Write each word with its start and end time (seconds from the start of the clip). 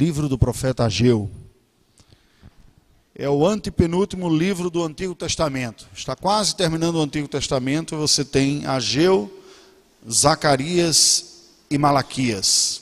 livro 0.00 0.30
do 0.30 0.38
profeta 0.38 0.86
Ageu. 0.86 1.30
É 3.14 3.28
o 3.28 3.46
antepenúltimo 3.46 4.34
livro 4.34 4.70
do 4.70 4.82
Antigo 4.82 5.14
Testamento. 5.14 5.86
Está 5.94 6.16
quase 6.16 6.56
terminando 6.56 6.94
o 6.94 7.02
Antigo 7.02 7.28
Testamento. 7.28 7.98
Você 7.98 8.24
tem 8.24 8.64
Ageu, 8.64 9.30
Zacarias 10.10 11.50
e 11.70 11.76
Malaquias. 11.76 12.80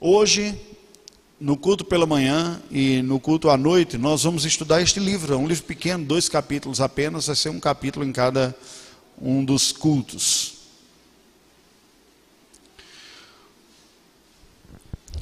Hoje, 0.00 0.58
no 1.38 1.58
culto 1.58 1.84
pela 1.84 2.06
manhã 2.06 2.62
e 2.70 3.02
no 3.02 3.20
culto 3.20 3.50
à 3.50 3.58
noite, 3.58 3.98
nós 3.98 4.22
vamos 4.22 4.46
estudar 4.46 4.80
este 4.80 4.98
livro. 4.98 5.34
É 5.34 5.36
um 5.36 5.46
livro 5.46 5.64
pequeno, 5.64 6.06
dois 6.06 6.26
capítulos 6.26 6.80
apenas, 6.80 7.26
vai 7.26 7.36
ser 7.36 7.50
um 7.50 7.60
capítulo 7.60 8.02
em 8.02 8.12
cada 8.12 8.56
um 9.20 9.44
dos 9.44 9.72
cultos. 9.72 10.54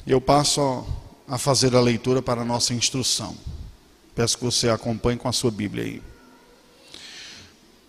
Eu 0.07 0.21
passo 0.21 0.87
a 1.27 1.37
fazer 1.37 1.75
a 1.75 1.81
leitura 1.81 2.21
para 2.21 2.41
a 2.41 2.45
nossa 2.45 2.73
instrução. 2.73 3.35
Peço 4.13 4.37
que 4.37 4.43
você 4.43 4.69
acompanhe 4.69 5.17
com 5.17 5.27
a 5.27 5.33
sua 5.33 5.51
Bíblia 5.51 5.83
aí. 5.83 6.01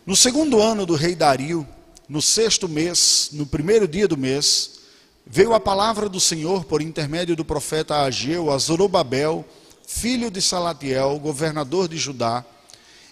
No 0.04 0.16
segundo 0.16 0.60
ano 0.60 0.86
do 0.86 0.94
rei 0.94 1.14
Dario, 1.14 1.66
no 2.08 2.22
sexto 2.22 2.68
mês, 2.68 3.30
no 3.32 3.44
primeiro 3.44 3.86
dia 3.86 4.08
do 4.08 4.16
mês, 4.16 4.80
veio 5.26 5.52
a 5.52 5.60
palavra 5.60 6.08
do 6.08 6.20
Senhor 6.20 6.64
por 6.64 6.80
intermédio 6.80 7.36
do 7.36 7.44
profeta 7.44 8.02
Ageu 8.02 8.50
a 8.50 8.58
Zorobabel, 8.58 9.44
filho 9.86 10.30
de 10.30 10.40
Salatiel, 10.40 11.18
governador 11.18 11.88
de 11.88 11.96
Judá, 11.96 12.44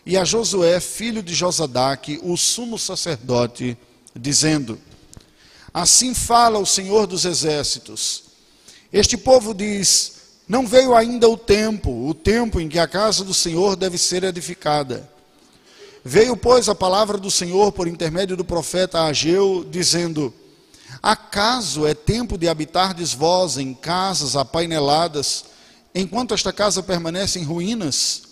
e 0.07 0.17
a 0.17 0.25
Josué, 0.25 0.81
filho 0.81 1.23
de 1.23 1.35
Josadaque, 1.35 2.21
o 2.23 2.37
sumo 2.37 2.79
sacerdote, 2.79 3.77
dizendo: 4.15 4.79
Assim 5.73 6.15
fala 6.15 6.59
o 6.59 6.67
Senhor 6.67 7.07
dos 7.07 7.25
exércitos: 7.25 8.25
este 8.95 9.17
povo 9.17 9.53
diz: 9.53 10.14
Não 10.47 10.67
veio 10.67 10.95
ainda 10.95 11.29
o 11.29 11.39
tempo, 11.39 12.07
o 12.07 12.13
tempo 12.13 12.61
em 12.61 12.69
que 12.69 12.79
a 12.79 12.87
casa 12.87 13.25
do 13.25 13.33
Senhor 13.33 13.77
deve 13.77 13.97
ser 13.97 14.25
edificada. 14.25 15.09
Veio, 16.05 16.37
pois, 16.37 16.69
a 16.69 16.75
palavra 16.75 17.17
do 17.17 17.31
Senhor 17.31 17.73
por 17.73 17.89
intermédio 17.89 18.37
do 18.37 18.45
profeta 18.45 19.05
Ageu, 19.05 19.67
dizendo: 19.71 20.35
Acaso 21.03 21.87
é 21.87 21.95
tempo 21.95 22.37
de 22.37 22.47
habitardes 22.47 23.15
vós 23.15 23.57
em 23.57 23.73
casas 23.73 24.37
apaineladas, 24.37 25.47
enquanto 25.95 26.35
esta 26.35 26.53
casa 26.53 26.83
permanece 26.83 27.39
em 27.39 27.43
ruínas? 27.43 28.23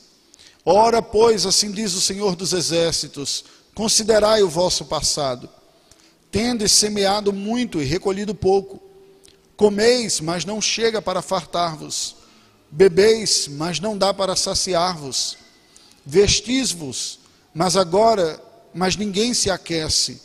Ora, 0.66 1.00
pois, 1.00 1.46
assim 1.46 1.72
diz 1.72 1.94
o 1.94 2.00
Senhor 2.00 2.36
dos 2.36 2.52
Exércitos: 2.52 3.42
considerai 3.74 4.42
o 4.42 4.50
vosso 4.50 4.84
passado. 4.84 5.48
Tendes 6.30 6.72
semeado 6.72 7.32
muito 7.32 7.80
e 7.80 7.86
recolhido 7.86 8.34
pouco 8.34 8.91
Comeis, 9.62 10.20
mas 10.20 10.44
não 10.44 10.60
chega 10.60 11.00
para 11.00 11.22
fartar-vos. 11.22 12.16
Bebeis, 12.68 13.46
mas 13.46 13.78
não 13.78 13.96
dá 13.96 14.12
para 14.12 14.34
saciar-vos. 14.34 15.38
Vestis-vos, 16.04 17.20
mas 17.54 17.76
agora, 17.76 18.42
mas 18.74 18.96
ninguém 18.96 19.32
se 19.32 19.48
aquece. 19.50 20.20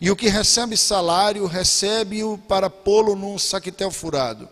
E 0.00 0.12
o 0.12 0.14
que 0.14 0.28
recebe 0.28 0.76
salário, 0.76 1.44
recebe-o 1.46 2.38
para 2.38 2.70
pô-lo 2.70 3.16
num 3.16 3.36
saquetel 3.36 3.90
furado. 3.90 4.48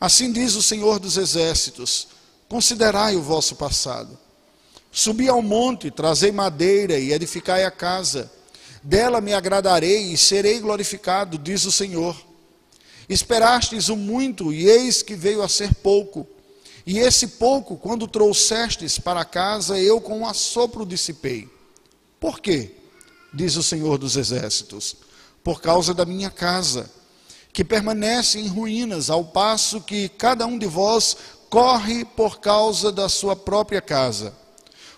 Assim 0.00 0.32
diz 0.32 0.56
o 0.56 0.62
Senhor 0.62 0.98
dos 0.98 1.16
Exércitos: 1.16 2.08
Considerai 2.48 3.14
o 3.14 3.22
vosso 3.22 3.54
passado. 3.54 4.18
Subi 4.90 5.28
ao 5.28 5.42
monte, 5.42 5.92
trazei 5.92 6.32
madeira 6.32 6.98
e 6.98 7.12
edificai 7.12 7.64
a 7.64 7.70
casa. 7.70 8.28
Dela 8.82 9.20
me 9.20 9.32
agradarei 9.32 10.12
e 10.12 10.18
serei 10.18 10.58
glorificado, 10.58 11.38
diz 11.38 11.64
o 11.66 11.70
Senhor. 11.70 12.26
Esperastes 13.08 13.88
o 13.88 13.96
muito, 13.96 14.52
e 14.52 14.68
eis 14.68 15.02
que 15.02 15.14
veio 15.14 15.42
a 15.42 15.48
ser 15.48 15.74
pouco. 15.74 16.26
E 16.86 16.98
esse 16.98 17.26
pouco, 17.26 17.76
quando 17.76 18.06
trouxestes 18.06 18.98
para 18.98 19.24
casa, 19.24 19.78
eu 19.78 20.00
com 20.00 20.20
um 20.20 20.26
assopro 20.26 20.84
dissipei. 20.86 21.48
Por 22.20 22.40
quê? 22.40 22.72
Diz 23.32 23.56
o 23.56 23.62
Senhor 23.62 23.98
dos 23.98 24.16
Exércitos. 24.16 24.96
Por 25.42 25.60
causa 25.60 25.94
da 25.94 26.04
minha 26.04 26.30
casa, 26.30 26.90
que 27.52 27.64
permanece 27.64 28.38
em 28.38 28.46
ruínas, 28.46 29.10
ao 29.10 29.24
passo 29.24 29.80
que 29.80 30.08
cada 30.08 30.46
um 30.46 30.58
de 30.58 30.66
vós 30.66 31.16
corre 31.48 32.04
por 32.04 32.40
causa 32.40 32.92
da 32.92 33.08
sua 33.08 33.34
própria 33.34 33.80
casa. 33.80 34.34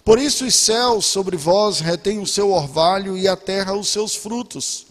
Por 0.04 0.19
isso 0.19 0.44
os 0.44 0.54
céus 0.54 1.06
sobre 1.06 1.37
vós 1.37 1.81
retêm 1.81 2.19
o 2.19 2.26
seu 2.26 2.50
orvalho 2.50 3.16
e 3.16 3.28
a 3.28 3.37
terra 3.37 3.75
os 3.75 3.88
seus 3.88 4.15
frutos. 4.16 4.87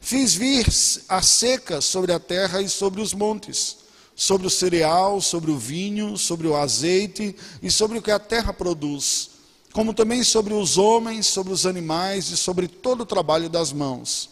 Fiz 0.00 0.34
vir 0.34 0.66
a 1.08 1.20
seca 1.20 1.80
sobre 1.80 2.12
a 2.12 2.18
terra 2.18 2.62
e 2.62 2.68
sobre 2.68 3.02
os 3.02 3.12
montes, 3.12 3.76
sobre 4.16 4.46
o 4.46 4.50
cereal, 4.50 5.20
sobre 5.20 5.50
o 5.50 5.58
vinho, 5.58 6.16
sobre 6.16 6.48
o 6.48 6.56
azeite 6.56 7.36
e 7.62 7.70
sobre 7.70 7.98
o 7.98 8.02
que 8.02 8.10
a 8.10 8.18
terra 8.18 8.52
produz, 8.52 9.30
como 9.72 9.92
também 9.92 10.24
sobre 10.24 10.54
os 10.54 10.78
homens, 10.78 11.26
sobre 11.26 11.52
os 11.52 11.66
animais 11.66 12.30
e 12.30 12.36
sobre 12.36 12.66
todo 12.66 13.02
o 13.02 13.06
trabalho 13.06 13.48
das 13.48 13.72
mãos. 13.72 14.29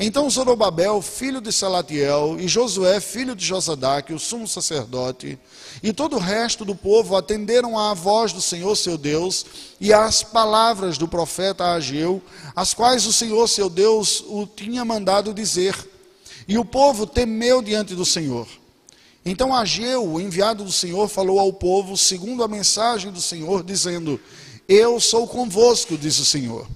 Então 0.00 0.30
Zorobabel, 0.30 1.02
filho 1.02 1.40
de 1.40 1.52
Salatiel, 1.52 2.36
e 2.38 2.46
Josué, 2.46 3.00
filho 3.00 3.34
de 3.34 3.44
Josadaque, 3.44 4.12
o 4.12 4.18
sumo 4.18 4.46
sacerdote, 4.46 5.36
e 5.82 5.92
todo 5.92 6.14
o 6.14 6.20
resto 6.20 6.64
do 6.64 6.72
povo 6.72 7.16
atenderam 7.16 7.76
à 7.76 7.92
voz 7.94 8.32
do 8.32 8.40
Senhor 8.40 8.76
seu 8.76 8.96
Deus 8.96 9.44
e 9.80 9.92
às 9.92 10.22
palavras 10.22 10.98
do 10.98 11.08
profeta 11.08 11.72
Ageu, 11.72 12.22
as 12.54 12.72
quais 12.72 13.06
o 13.06 13.12
Senhor 13.12 13.48
seu 13.48 13.68
Deus 13.68 14.22
o 14.28 14.46
tinha 14.46 14.84
mandado 14.84 15.34
dizer. 15.34 15.74
E 16.46 16.56
o 16.56 16.64
povo 16.64 17.04
temeu 17.04 17.60
diante 17.60 17.96
do 17.96 18.04
Senhor. 18.04 18.46
Então 19.24 19.52
Ageu, 19.52 20.06
o 20.06 20.20
enviado 20.20 20.62
do 20.62 20.72
Senhor, 20.72 21.08
falou 21.08 21.40
ao 21.40 21.52
povo, 21.52 21.96
segundo 21.96 22.44
a 22.44 22.48
mensagem 22.48 23.10
do 23.10 23.20
Senhor, 23.20 23.64
dizendo: 23.64 24.18
Eu 24.68 25.00
sou 25.00 25.26
convosco, 25.26 25.98
diz 25.98 26.18
o 26.20 26.24
Senhor. 26.24 26.66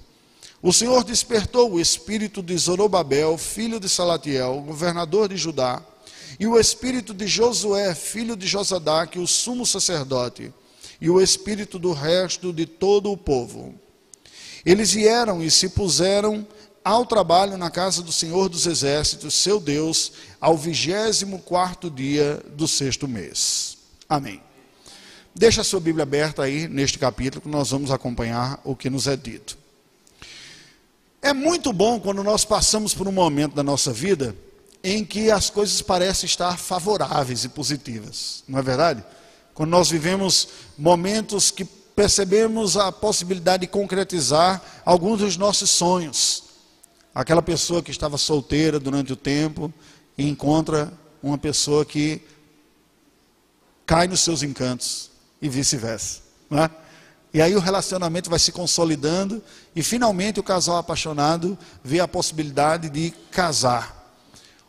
O 0.63 0.71
Senhor 0.71 1.03
despertou 1.03 1.73
o 1.73 1.79
espírito 1.79 2.41
de 2.41 2.57
Zorobabel, 2.57 3.37
filho 3.37 3.81
de 3.81 3.89
Salatiel, 3.89 4.63
governador 4.65 5.27
de 5.27 5.35
Judá, 5.35 5.83
e 6.39 6.47
o 6.47 6.57
espírito 6.57 7.13
de 7.13 7.27
Josué, 7.27 7.93
filho 7.93 8.33
de 8.37 8.47
Josadaque, 8.47 9.19
o 9.19 9.27
sumo 9.27 9.65
sacerdote, 9.65 10.53
e 11.01 11.09
o 11.09 11.19
espírito 11.19 11.77
do 11.77 11.91
resto 11.91 12.53
de 12.53 12.65
todo 12.65 13.11
o 13.11 13.17
povo. 13.17 13.75
Eles 14.65 14.93
vieram 14.93 15.43
e 15.43 15.51
se 15.51 15.67
puseram 15.67 16.47
ao 16.81 17.05
trabalho 17.05 17.57
na 17.57 17.69
casa 17.69 18.01
do 18.01 18.13
Senhor 18.13 18.47
dos 18.47 18.65
Exércitos, 18.65 19.33
seu 19.33 19.59
Deus, 19.59 20.13
ao 20.39 20.57
vigésimo 20.57 21.39
quarto 21.39 21.89
dia 21.89 22.41
do 22.55 22.69
sexto 22.69 23.05
mês. 23.05 23.79
Amém. 24.07 24.41
Deixa 25.35 25.59
a 25.59 25.65
sua 25.65 25.81
Bíblia 25.81 26.03
aberta 26.03 26.41
aí 26.41 26.69
neste 26.69 26.97
capítulo 26.97 27.41
que 27.41 27.49
nós 27.49 27.71
vamos 27.71 27.91
acompanhar 27.91 28.61
o 28.63 28.77
que 28.77 28.89
nos 28.89 29.07
é 29.07 29.17
dito. 29.17 29.61
É 31.23 31.31
muito 31.31 31.71
bom 31.71 32.01
quando 32.01 32.21
nós 32.21 32.43
passamos 32.43 32.93
por 32.93 33.07
um 33.07 33.11
momento 33.11 33.55
da 33.55 33.63
nossa 33.63 33.93
vida 33.93 34.35
em 34.83 35.05
que 35.05 35.31
as 35.31 35.49
coisas 35.49 35.81
parecem 35.81 36.27
estar 36.27 36.57
favoráveis 36.57 37.45
e 37.45 37.49
positivas, 37.49 38.43
não 38.45 38.59
é 38.59 38.61
verdade? 38.61 39.01
Quando 39.53 39.69
nós 39.69 39.89
vivemos 39.89 40.49
momentos 40.77 41.49
que 41.49 41.63
percebemos 41.63 42.75
a 42.75 42.91
possibilidade 42.91 43.61
de 43.61 43.67
concretizar 43.67 44.61
alguns 44.83 45.19
dos 45.19 45.37
nossos 45.37 45.69
sonhos. 45.69 46.43
Aquela 47.15 47.41
pessoa 47.41 47.81
que 47.81 47.91
estava 47.91 48.17
solteira 48.17 48.77
durante 48.77 49.13
o 49.13 49.15
tempo 49.15 49.71
e 50.17 50.27
encontra 50.27 50.91
uma 51.21 51.37
pessoa 51.37 51.85
que 51.85 52.21
cai 53.85 54.07
nos 54.07 54.19
seus 54.19 54.43
encantos 54.43 55.09
e 55.41 55.47
vice-versa, 55.47 56.21
não 56.49 56.63
é? 56.63 56.82
E 57.33 57.41
aí 57.41 57.55
o 57.55 57.59
relacionamento 57.59 58.29
vai 58.29 58.37
se 58.37 58.51
consolidando 58.51 59.41
e 59.75 59.81
finalmente 59.81 60.39
o 60.39 60.43
casal 60.43 60.77
apaixonado 60.77 61.57
vê 61.83 61.99
a 61.99 62.07
possibilidade 62.07 62.89
de 62.89 63.11
casar. 63.31 64.02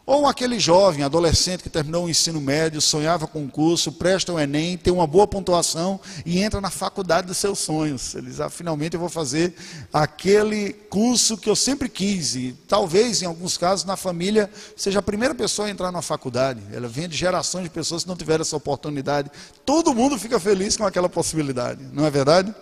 Ou 0.07 0.27
aquele 0.27 0.59
jovem, 0.59 1.03
adolescente 1.03 1.63
que 1.63 1.71
terminou 1.71 2.05
o 2.05 2.11
ensino 2.11 2.39
médio, 2.39 2.79
sonhava 2.79 3.27
com 3.27 3.41
um 3.41 3.49
curso, 3.49 3.91
presta 3.91 4.35
o 4.35 4.39
Enem, 4.39 4.77
tem 4.77 4.93
uma 4.93 5.07
boa 5.07 5.27
pontuação 5.27 5.99
e 6.27 6.43
entra 6.43 6.61
na 6.61 6.69
faculdade 6.69 7.27
dos 7.27 7.39
seus 7.39 7.59
sonhos. 7.59 8.15
Ele 8.15 8.27
diz, 8.27 8.39
ah, 8.39 8.51
finalmente 8.51 8.95
eu 8.95 9.01
vou 9.01 9.09
fazer 9.09 9.55
aquele 9.91 10.75
curso 10.75 11.39
que 11.39 11.49
eu 11.49 11.57
sempre 11.57 11.89
quis. 11.89 12.37
E 12.37 12.55
talvez, 12.69 13.23
em 13.23 13.27
alguns 13.27 13.57
casos, 13.57 13.87
na 13.87 13.97
família, 13.97 14.51
seja 14.77 14.99
a 14.99 15.03
primeira 15.03 15.35
pessoa 15.35 15.69
a 15.69 15.71
entrar 15.71 15.91
na 15.91 16.03
faculdade. 16.03 16.61
Ela 16.71 16.87
vem 16.87 17.09
de 17.09 17.17
gerações 17.17 17.65
de 17.65 17.71
pessoas 17.71 18.03
que 18.03 18.09
não 18.09 18.17
tiveram 18.17 18.43
essa 18.43 18.57
oportunidade. 18.57 19.31
Todo 19.65 19.95
mundo 19.95 20.19
fica 20.19 20.39
feliz 20.39 20.77
com 20.77 20.85
aquela 20.85 21.09
possibilidade, 21.09 21.83
não 21.95 22.05
é 22.05 22.11
verdade? 22.11 22.55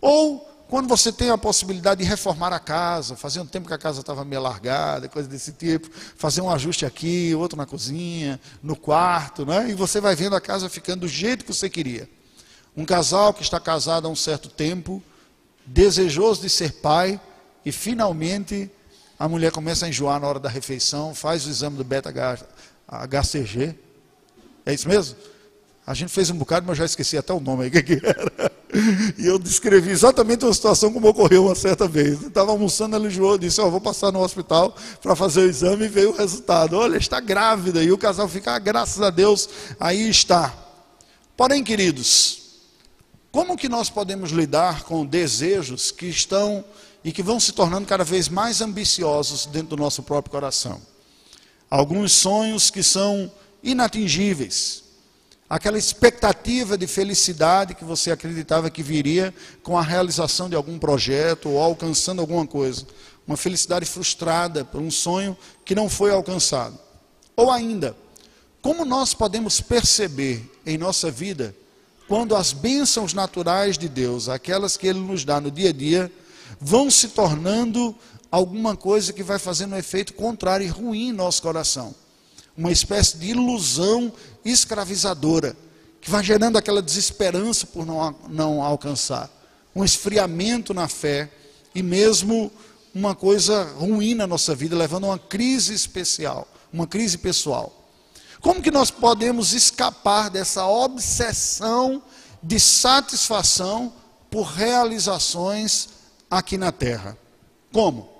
Ou 0.00 0.51
quando 0.72 0.88
você 0.88 1.12
tem 1.12 1.28
a 1.28 1.36
possibilidade 1.36 2.02
de 2.02 2.08
reformar 2.08 2.50
a 2.50 2.58
casa, 2.58 3.14
fazia 3.14 3.42
um 3.42 3.46
tempo 3.46 3.68
que 3.68 3.74
a 3.74 3.78
casa 3.78 4.00
estava 4.00 4.24
meio 4.24 4.40
largada, 4.40 5.06
coisa 5.06 5.28
desse 5.28 5.52
tipo, 5.52 5.90
fazer 6.16 6.40
um 6.40 6.48
ajuste 6.48 6.86
aqui, 6.86 7.34
outro 7.34 7.58
na 7.58 7.66
cozinha, 7.66 8.40
no 8.62 8.74
quarto, 8.74 9.44
né? 9.44 9.68
e 9.68 9.74
você 9.74 10.00
vai 10.00 10.16
vendo 10.16 10.34
a 10.34 10.40
casa 10.40 10.70
ficando 10.70 11.00
do 11.00 11.08
jeito 11.08 11.44
que 11.44 11.52
você 11.52 11.68
queria. 11.68 12.08
Um 12.74 12.86
casal 12.86 13.34
que 13.34 13.42
está 13.42 13.60
casado 13.60 14.08
há 14.08 14.10
um 14.10 14.16
certo 14.16 14.48
tempo, 14.48 15.02
desejoso 15.66 16.40
de 16.40 16.48
ser 16.48 16.72
pai, 16.80 17.20
e 17.66 17.70
finalmente 17.70 18.70
a 19.18 19.28
mulher 19.28 19.52
começa 19.52 19.84
a 19.84 19.90
enjoar 19.90 20.18
na 20.18 20.26
hora 20.26 20.40
da 20.40 20.48
refeição, 20.48 21.14
faz 21.14 21.44
o 21.44 21.50
exame 21.50 21.76
do 21.76 21.84
beta-HCG, 21.84 23.78
é 24.64 24.72
isso 24.72 24.88
mesmo? 24.88 25.18
A 25.84 25.94
gente 25.94 26.10
fez 26.10 26.30
um 26.30 26.36
bocado, 26.36 26.64
mas 26.66 26.78
eu 26.78 26.82
já 26.82 26.86
esqueci 26.86 27.18
até 27.18 27.32
o 27.32 27.40
nome 27.40 27.64
aí, 27.64 27.70
que, 27.82 27.94
era. 27.94 28.52
E 29.18 29.26
eu 29.26 29.38
descrevi 29.38 29.90
exatamente 29.90 30.44
uma 30.44 30.54
situação 30.54 30.92
como 30.92 31.08
ocorreu 31.08 31.46
uma 31.46 31.54
certa 31.54 31.88
vez. 31.88 32.22
Estava 32.22 32.52
almoçando, 32.52 32.96
ela 32.96 33.06
enjoou, 33.06 33.36
disse, 33.36 33.60
oh, 33.60 33.70
vou 33.70 33.80
passar 33.80 34.12
no 34.12 34.20
hospital 34.20 34.74
para 35.02 35.16
fazer 35.16 35.40
o 35.40 35.48
exame 35.48 35.84
e 35.84 35.88
veio 35.88 36.10
o 36.10 36.16
resultado. 36.16 36.76
Olha, 36.76 36.96
está 36.96 37.20
grávida. 37.20 37.82
E 37.82 37.90
o 37.90 37.98
casal 37.98 38.28
fica, 38.28 38.54
ah, 38.54 38.58
graças 38.58 39.02
a 39.02 39.10
Deus, 39.10 39.48
aí 39.78 40.08
está. 40.08 40.54
Porém, 41.36 41.64
queridos, 41.64 42.42
como 43.32 43.56
que 43.56 43.68
nós 43.68 43.90
podemos 43.90 44.30
lidar 44.30 44.84
com 44.84 45.04
desejos 45.04 45.90
que 45.90 46.06
estão 46.06 46.64
e 47.04 47.10
que 47.10 47.22
vão 47.22 47.40
se 47.40 47.52
tornando 47.52 47.86
cada 47.86 48.04
vez 48.04 48.28
mais 48.28 48.60
ambiciosos 48.60 49.46
dentro 49.46 49.76
do 49.76 49.82
nosso 49.82 50.02
próprio 50.02 50.30
coração? 50.30 50.80
Alguns 51.68 52.12
sonhos 52.12 52.70
que 52.70 52.82
são 52.82 53.30
inatingíveis, 53.62 54.81
aquela 55.52 55.76
expectativa 55.76 56.78
de 56.78 56.86
felicidade 56.86 57.74
que 57.74 57.84
você 57.84 58.10
acreditava 58.10 58.70
que 58.70 58.82
viria 58.82 59.34
com 59.62 59.76
a 59.76 59.82
realização 59.82 60.48
de 60.48 60.56
algum 60.56 60.78
projeto 60.78 61.50
ou 61.50 61.60
alcançando 61.60 62.22
alguma 62.22 62.46
coisa. 62.46 62.86
Uma 63.26 63.36
felicidade 63.36 63.84
frustrada 63.84 64.64
por 64.64 64.80
um 64.80 64.90
sonho 64.90 65.36
que 65.62 65.74
não 65.74 65.90
foi 65.90 66.10
alcançado. 66.10 66.78
Ou 67.36 67.50
ainda, 67.50 67.94
como 68.62 68.86
nós 68.86 69.12
podemos 69.12 69.60
perceber 69.60 70.50
em 70.64 70.78
nossa 70.78 71.10
vida 71.10 71.54
quando 72.08 72.34
as 72.34 72.54
bênçãos 72.54 73.12
naturais 73.12 73.76
de 73.76 73.90
Deus, 73.90 74.30
aquelas 74.30 74.78
que 74.78 74.86
Ele 74.86 75.00
nos 75.00 75.22
dá 75.22 75.38
no 75.38 75.50
dia 75.50 75.68
a 75.68 75.72
dia, 75.74 76.10
vão 76.58 76.90
se 76.90 77.08
tornando 77.08 77.94
alguma 78.30 78.74
coisa 78.74 79.12
que 79.12 79.22
vai 79.22 79.38
fazendo 79.38 79.74
um 79.74 79.78
efeito 79.78 80.14
contrário 80.14 80.64
e 80.64 80.70
ruim 80.70 81.10
em 81.10 81.12
nosso 81.12 81.42
coração 81.42 81.94
uma 82.56 82.70
espécie 82.70 83.16
de 83.16 83.28
ilusão 83.28 84.12
escravizadora, 84.44 85.56
que 86.00 86.10
vai 86.10 86.22
gerando 86.22 86.58
aquela 86.58 86.82
desesperança 86.82 87.66
por 87.66 87.86
não, 87.86 88.14
não 88.28 88.62
alcançar, 88.62 89.30
um 89.74 89.84
esfriamento 89.84 90.74
na 90.74 90.88
fé 90.88 91.30
e 91.74 91.82
mesmo 91.82 92.50
uma 92.94 93.14
coisa 93.14 93.64
ruim 93.78 94.14
na 94.14 94.26
nossa 94.26 94.54
vida, 94.54 94.76
levando 94.76 95.04
a 95.04 95.10
uma 95.10 95.18
crise 95.18 95.72
especial, 95.72 96.46
uma 96.72 96.86
crise 96.86 97.16
pessoal. 97.16 97.72
Como 98.40 98.60
que 98.60 98.70
nós 98.70 98.90
podemos 98.90 99.52
escapar 99.52 100.28
dessa 100.28 100.66
obsessão 100.66 102.02
de 102.42 102.58
satisfação 102.58 103.92
por 104.30 104.42
realizações 104.42 105.88
aqui 106.28 106.58
na 106.58 106.72
terra? 106.72 107.16
Como? 107.72 108.10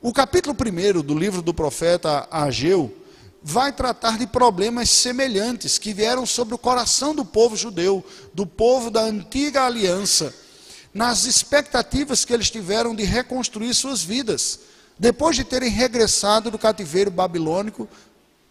O 0.00 0.12
capítulo 0.12 0.54
1 0.54 1.02
do 1.02 1.18
livro 1.18 1.42
do 1.42 1.52
profeta 1.52 2.28
Ageu 2.30 2.94
vai 3.42 3.72
tratar 3.72 4.18
de 4.18 4.26
problemas 4.26 4.90
semelhantes 4.90 5.78
que 5.78 5.92
vieram 5.92 6.26
sobre 6.26 6.54
o 6.54 6.58
coração 6.58 7.14
do 7.14 7.24
povo 7.24 7.56
judeu, 7.56 8.04
do 8.34 8.46
povo 8.46 8.90
da 8.90 9.02
antiga 9.02 9.64
aliança, 9.64 10.34
nas 10.92 11.24
expectativas 11.24 12.24
que 12.24 12.32
eles 12.32 12.50
tiveram 12.50 12.94
de 12.94 13.04
reconstruir 13.04 13.72
suas 13.74 14.02
vidas, 14.02 14.60
depois 14.98 15.36
de 15.36 15.44
terem 15.44 15.70
regressado 15.70 16.50
do 16.50 16.58
cativeiro 16.58 17.10
babilônico, 17.10 17.88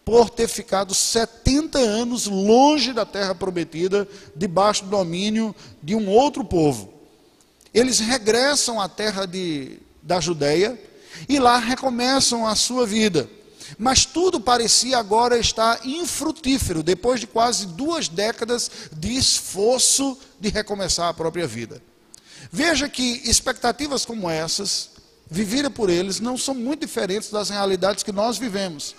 por 0.04 0.30
ter 0.30 0.48
ficado 0.48 0.94
70 0.94 1.78
anos 1.78 2.26
longe 2.26 2.94
da 2.94 3.04
terra 3.04 3.34
prometida, 3.34 4.08
debaixo 4.34 4.84
do 4.84 4.90
domínio 4.90 5.54
de 5.82 5.94
um 5.94 6.08
outro 6.08 6.42
povo. 6.42 6.94
Eles 7.74 7.98
regressam 7.98 8.80
à 8.80 8.88
terra 8.88 9.26
de, 9.26 9.78
da 10.02 10.18
Judéia 10.18 10.80
e 11.28 11.38
lá 11.38 11.58
recomeçam 11.58 12.46
a 12.46 12.54
sua 12.54 12.86
vida. 12.86 13.28
Mas 13.76 14.04
tudo 14.04 14.40
parecia 14.40 14.96
agora 14.96 15.38
estar 15.38 15.84
infrutífero, 15.86 16.82
depois 16.82 17.20
de 17.20 17.26
quase 17.26 17.66
duas 17.66 18.08
décadas 18.08 18.70
de 18.92 19.16
esforço 19.16 20.16
de 20.40 20.48
recomeçar 20.48 21.08
a 21.08 21.14
própria 21.14 21.46
vida. 21.46 21.82
Veja 22.50 22.88
que 22.88 23.22
expectativas 23.24 24.04
como 24.04 24.30
essas, 24.30 24.90
vividas 25.30 25.72
por 25.72 25.90
eles, 25.90 26.20
não 26.20 26.38
são 26.38 26.54
muito 26.54 26.80
diferentes 26.86 27.30
das 27.30 27.50
realidades 27.50 28.02
que 28.02 28.12
nós 28.12 28.38
vivemos. 28.38 28.94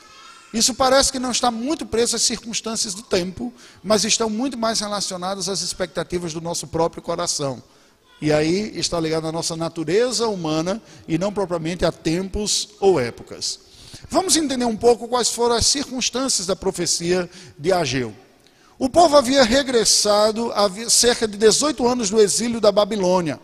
Isso 0.54 0.74
parece 0.74 1.12
que 1.12 1.20
não 1.20 1.32
está 1.32 1.52
muito 1.52 1.86
preso 1.86 2.16
às 2.16 2.24
circunstâncias 2.24 2.94
do 2.94 3.04
tempo, 3.04 3.54
mas 3.84 4.04
estão 4.04 4.30
muito 4.30 4.58
mais 4.58 4.80
relacionadas 4.80 5.48
às 5.48 5.62
expectativas 5.62 6.34
do 6.34 6.42
nosso 6.42 6.68
próprio 6.68 7.02
coração. 7.02 7.62
E 8.22 8.34
aí 8.34 8.78
está 8.78 9.00
ligado 9.00 9.28
à 9.28 9.32
nossa 9.32 9.56
natureza 9.56 10.28
humana 10.28 10.82
e 11.08 11.18
não 11.18 11.32
propriamente 11.32 11.86
a 11.86 11.92
tempos 11.92 12.70
ou 12.80 13.00
épocas. 13.00 13.60
Vamos 14.08 14.36
entender 14.36 14.66
um 14.66 14.78
pouco 14.78 15.08
quais 15.08 15.30
foram 15.30 15.56
as 15.56 15.66
circunstâncias 15.66 16.48
da 16.48 16.56
profecia 16.56 17.30
de 17.58 17.72
Ageu. 17.72 18.14
O 18.78 18.88
povo 18.88 19.18
havia 19.18 19.44
regressado 19.44 20.52
há 20.54 20.70
cerca 20.90 21.28
de 21.28 21.38
18 21.38 21.86
anos 21.86 22.10
do 22.10 22.22
exílio 22.22 22.62
da 22.62 22.72
Babilônia, 22.72 23.40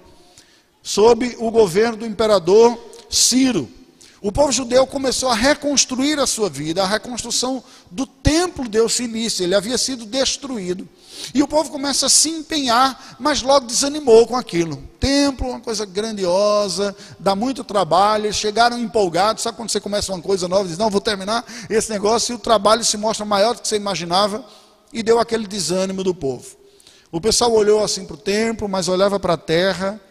sob 0.82 1.36
o 1.40 1.52
governo 1.52 1.98
do 1.98 2.06
imperador 2.06 2.80
Ciro. 3.10 3.70
O 4.26 4.32
povo 4.32 4.52
judeu 4.52 4.88
começou 4.88 5.30
a 5.30 5.36
reconstruir 5.36 6.20
a 6.20 6.26
sua 6.26 6.50
vida, 6.50 6.82
a 6.82 6.88
reconstrução 6.88 7.64
do 7.92 8.08
templo 8.08 8.66
se 8.90 9.04
início, 9.04 9.44
ele 9.44 9.54
havia 9.54 9.78
sido 9.78 10.04
destruído. 10.04 10.90
E 11.32 11.44
o 11.44 11.48
povo 11.48 11.70
começa 11.70 12.08
a 12.08 12.10
se 12.10 12.30
empenhar, 12.30 13.18
mas 13.20 13.44
logo 13.44 13.68
desanimou 13.68 14.26
com 14.26 14.36
aquilo. 14.36 14.82
Templo, 15.00 15.50
uma 15.50 15.60
coisa 15.60 15.86
grandiosa, 15.86 16.96
dá 17.20 17.36
muito 17.36 17.64
trabalho. 17.64 18.26
Eles 18.26 18.36
chegaram 18.36 18.80
empolgados. 18.80 19.44
Sabe 19.44 19.58
quando 19.58 19.70
você 19.70 19.80
começa 19.80 20.12
uma 20.12 20.24
coisa 20.24 20.48
nova 20.48 20.68
diz: 20.68 20.80
Não, 20.80 20.90
vou 20.90 21.02
terminar 21.02 21.46
esse 21.70 21.92
negócio, 21.92 22.34
e 22.34 22.36
o 22.36 22.40
trabalho 22.40 22.84
se 22.84 22.98
mostra 22.98 23.24
maior 23.28 23.54
do 23.54 23.62
que 23.62 23.68
você 23.68 23.76
imaginava, 23.76 24.44
e 24.92 25.04
deu 25.04 25.20
aquele 25.20 25.46
desânimo 25.46 26.04
do 26.04 26.16
povo. 26.16 26.48
O 27.12 27.22
pessoal 27.22 27.54
olhou 27.54 27.84
assim 27.84 28.06
para 28.06 28.16
o 28.16 28.18
templo, 28.18 28.68
mas 28.68 28.88
olhava 28.88 29.20
para 29.20 29.34
a 29.34 29.38
terra 29.38 30.02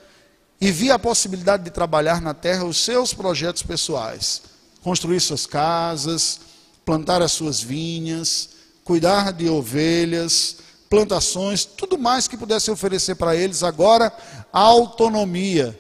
e 0.60 0.70
via 0.70 0.94
a 0.94 0.98
possibilidade 0.98 1.64
de 1.64 1.70
trabalhar 1.70 2.20
na 2.20 2.32
terra 2.32 2.64
os 2.64 2.78
seus 2.78 3.12
projetos 3.12 3.62
pessoais, 3.62 4.42
construir 4.82 5.20
suas 5.20 5.46
casas, 5.46 6.40
plantar 6.84 7.22
as 7.22 7.32
suas 7.32 7.60
vinhas, 7.60 8.50
cuidar 8.84 9.32
de 9.32 9.48
ovelhas, 9.48 10.56
plantações, 10.88 11.64
tudo 11.64 11.98
mais 11.98 12.28
que 12.28 12.36
pudesse 12.36 12.70
oferecer 12.70 13.14
para 13.16 13.34
eles 13.34 13.62
agora 13.62 14.12
autonomia 14.52 15.78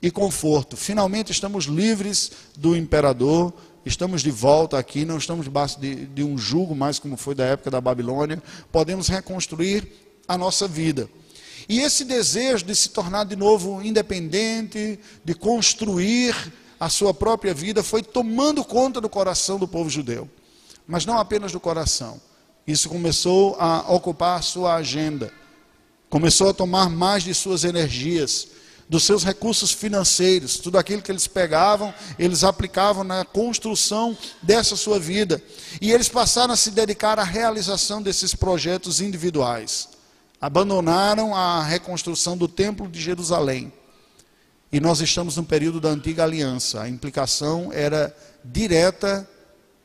e 0.00 0.10
conforto. 0.10 0.76
Finalmente 0.76 1.32
estamos 1.32 1.64
livres 1.64 2.30
do 2.56 2.76
imperador, 2.76 3.52
estamos 3.84 4.22
de 4.22 4.30
volta 4.30 4.78
aqui, 4.78 5.04
não 5.04 5.16
estamos 5.16 5.44
debaixo 5.44 5.80
de, 5.80 6.06
de 6.06 6.22
um 6.22 6.36
jugo 6.36 6.74
mais 6.74 6.98
como 6.98 7.16
foi 7.16 7.34
da 7.34 7.44
época 7.44 7.70
da 7.70 7.80
Babilônia, 7.80 8.42
podemos 8.70 9.08
reconstruir 9.08 9.90
a 10.28 10.36
nossa 10.36 10.68
vida. 10.68 11.08
E 11.68 11.80
esse 11.80 12.04
desejo 12.04 12.64
de 12.64 12.74
se 12.74 12.90
tornar 12.90 13.24
de 13.24 13.36
novo 13.36 13.82
independente, 13.82 14.98
de 15.24 15.34
construir 15.34 16.34
a 16.78 16.88
sua 16.88 17.14
própria 17.14 17.54
vida, 17.54 17.82
foi 17.82 18.02
tomando 18.02 18.64
conta 18.64 19.00
do 19.00 19.08
coração 19.08 19.58
do 19.58 19.68
povo 19.68 19.88
judeu. 19.88 20.28
Mas 20.86 21.06
não 21.06 21.18
apenas 21.18 21.52
do 21.52 21.60
coração 21.60 22.20
isso 22.66 22.88
começou 22.88 23.56
a 23.58 23.92
ocupar 23.92 24.42
sua 24.42 24.74
agenda, 24.76 25.32
começou 26.08 26.50
a 26.50 26.54
tomar 26.54 26.88
mais 26.88 27.24
de 27.24 27.34
suas 27.34 27.64
energias, 27.64 28.48
dos 28.88 29.04
seus 29.04 29.24
recursos 29.24 29.72
financeiros, 29.72 30.58
tudo 30.58 30.76
aquilo 30.76 31.00
que 31.00 31.10
eles 31.10 31.26
pegavam, 31.26 31.94
eles 32.18 32.44
aplicavam 32.44 33.02
na 33.02 33.24
construção 33.24 34.16
dessa 34.42 34.76
sua 34.76 35.00
vida. 35.00 35.42
E 35.80 35.90
eles 35.90 36.08
passaram 36.08 36.52
a 36.52 36.56
se 36.56 36.70
dedicar 36.70 37.18
à 37.18 37.24
realização 37.24 38.02
desses 38.02 38.34
projetos 38.34 39.00
individuais. 39.00 39.88
Abandonaram 40.42 41.36
a 41.36 41.62
reconstrução 41.62 42.36
do 42.36 42.48
Templo 42.48 42.88
de 42.88 43.00
Jerusalém. 43.00 43.72
E 44.72 44.80
nós 44.80 45.00
estamos 45.00 45.36
no 45.36 45.44
período 45.44 45.80
da 45.80 45.90
antiga 45.90 46.24
aliança. 46.24 46.82
A 46.82 46.88
implicação 46.88 47.70
era 47.72 48.12
direta 48.44 49.28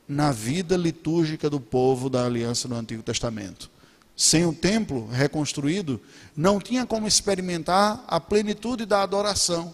na 0.08 0.32
vida 0.32 0.76
litúrgica 0.76 1.48
do 1.48 1.60
povo 1.60 2.10
da 2.10 2.24
aliança 2.24 2.66
no 2.66 2.74
Antigo 2.74 3.04
Testamento. 3.04 3.70
Sem 4.16 4.46
o 4.46 4.52
templo 4.52 5.06
reconstruído, 5.06 6.00
não 6.36 6.58
tinha 6.58 6.84
como 6.84 7.06
experimentar 7.06 8.02
a 8.08 8.18
plenitude 8.18 8.84
da 8.84 9.00
adoração, 9.00 9.72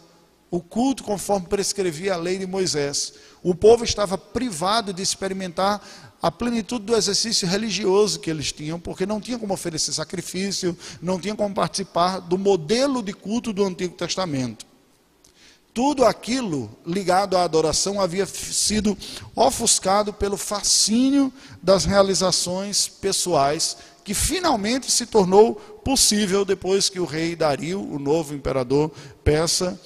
o 0.51 0.61
culto 0.61 1.03
conforme 1.03 1.47
prescrevia 1.47 2.13
a 2.13 2.19
lei 2.19 2.37
de 2.37 2.47
Moisés. 2.47 3.15
O 3.43 3.55
povo 3.55 3.85
estava 3.85 4.19
privado 4.19 4.93
de 4.93 5.01
experimentar 5.01 5.81
a 6.25 6.31
plenitude 6.31 6.87
do 6.87 6.97
exercício 6.97 7.47
religioso 7.47 8.19
que 8.19 8.31
eles 8.31 8.51
tinham, 8.51 8.81
porque 8.81 9.05
não 9.05 9.21
tinha 9.21 9.39
como 9.39 9.53
oferecer 9.53 9.93
sacrifício, 9.93 10.75
não 11.03 11.21
tinha 11.21 11.35
como 11.35 11.55
participar 11.55 12.19
do 12.19 12.39
modelo 12.39 13.03
de 13.03 13.13
culto 13.13 13.53
do 13.53 13.63
Antigo 13.63 13.95
Testamento. 13.95 14.65
Tudo 15.75 16.03
aquilo 16.03 16.75
ligado 16.87 17.37
à 17.37 17.43
adoração 17.43 18.01
havia 18.01 18.25
sido 18.25 18.97
ofuscado 19.37 20.15
pelo 20.15 20.39
fascínio 20.39 21.31
das 21.63 21.85
realizações 21.85 22.89
pessoais, 22.89 23.77
que 24.03 24.15
finalmente 24.15 24.91
se 24.91 25.05
tornou 25.05 25.57
possível 25.85 26.43
depois 26.43 26.89
que 26.89 27.01
o 27.01 27.05
rei 27.05 27.37
Dario, 27.37 27.83
o 27.83 27.99
novo 27.99 28.33
imperador 28.33 28.91
persa, 29.23 29.79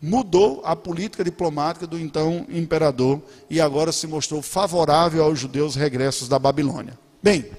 mudou 0.00 0.62
a 0.64 0.74
política 0.74 1.22
diplomática 1.22 1.86
do 1.86 1.98
então 1.98 2.46
imperador 2.48 3.20
e 3.48 3.60
agora 3.60 3.92
se 3.92 4.06
mostrou 4.06 4.40
favorável 4.40 5.22
aos 5.22 5.38
judeus 5.38 5.74
regressos 5.74 6.28
da 6.28 6.38
Babilônia. 6.38 6.98
Bem, 7.22 7.50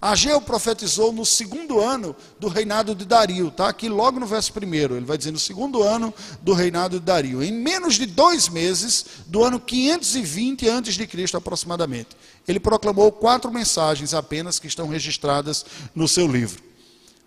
Ageu 0.00 0.40
profetizou 0.40 1.12
no 1.12 1.26
segundo 1.26 1.80
ano 1.80 2.14
do 2.38 2.46
reinado 2.46 2.94
de 2.94 3.04
Dario, 3.04 3.50
tá? 3.50 3.68
Aqui 3.68 3.88
logo 3.88 4.20
no 4.20 4.26
verso 4.26 4.52
primeiro, 4.52 4.96
ele 4.96 5.04
vai 5.04 5.18
dizer 5.18 5.32
no 5.32 5.40
segundo 5.40 5.82
ano 5.82 6.14
do 6.40 6.52
reinado 6.52 7.00
de 7.00 7.04
Dario, 7.04 7.42
em 7.42 7.52
menos 7.52 7.96
de 7.96 8.06
dois 8.06 8.48
meses 8.48 9.04
do 9.26 9.42
ano 9.42 9.58
520 9.58 10.68
antes 10.68 10.94
de 10.94 11.04
Cristo 11.04 11.36
aproximadamente. 11.36 12.10
Ele 12.46 12.60
proclamou 12.60 13.10
quatro 13.10 13.50
mensagens 13.50 14.14
apenas 14.14 14.60
que 14.60 14.68
estão 14.68 14.86
registradas 14.86 15.66
no 15.92 16.06
seu 16.06 16.28
livro. 16.28 16.62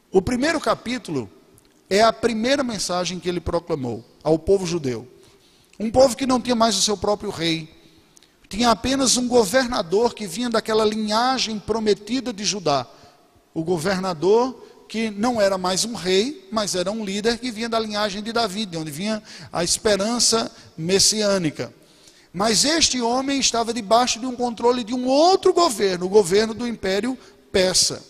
O 0.10 0.22
primeiro 0.22 0.60
capítulo 0.60 1.30
é 1.90 2.02
a 2.02 2.14
primeira 2.14 2.64
mensagem 2.64 3.20
que 3.20 3.28
ele 3.28 3.42
proclamou 3.42 4.11
ao 4.24 4.38
povo 4.38 4.66
judeu. 4.66 5.08
Um 5.80 5.90
povo 5.90 6.16
que 6.16 6.28
não 6.28 6.40
tinha 6.40 6.56
mais 6.56 6.78
o 6.78 6.82
seu 6.82 6.96
próprio 6.96 7.30
rei, 7.30 7.70
tinha 8.48 8.70
apenas 8.70 9.16
um 9.16 9.28
governador 9.28 10.14
que 10.14 10.28
vinha 10.28 10.50
daquela 10.50 10.84
linhagem 10.84 11.58
prometida 11.58 12.34
de 12.34 12.44
Judá. 12.44 12.86
O 13.54 13.64
governador 13.64 14.68
que 14.90 15.10
não 15.10 15.40
era 15.40 15.58
mais 15.58 15.86
um 15.86 15.94
rei, 15.94 16.50
mas 16.52 16.76
era 16.76 16.92
um 16.92 17.06
líder 17.06 17.38
que 17.38 17.50
vinha 17.50 17.70
da 17.70 17.80
linhagem 17.80 18.22
de 18.22 18.34
Davi, 18.34 18.66
de 18.66 18.76
onde 18.76 18.92
vinha 18.92 19.24
a 19.52 19.64
esperança 19.64 20.52
messiânica. 20.78 21.74
Mas 22.34 22.66
este 22.66 23.02
homem 23.02 23.40
estava 23.40 23.74
debaixo 23.74 24.20
de 24.20 24.26
um 24.26 24.36
controle 24.36 24.84
de 24.84 24.94
um 24.94 25.08
outro 25.08 25.54
governo, 25.54 26.08
o 26.08 26.10
governo 26.10 26.54
do 26.54 26.68
Império 26.68 27.18
Persa. 27.54 28.04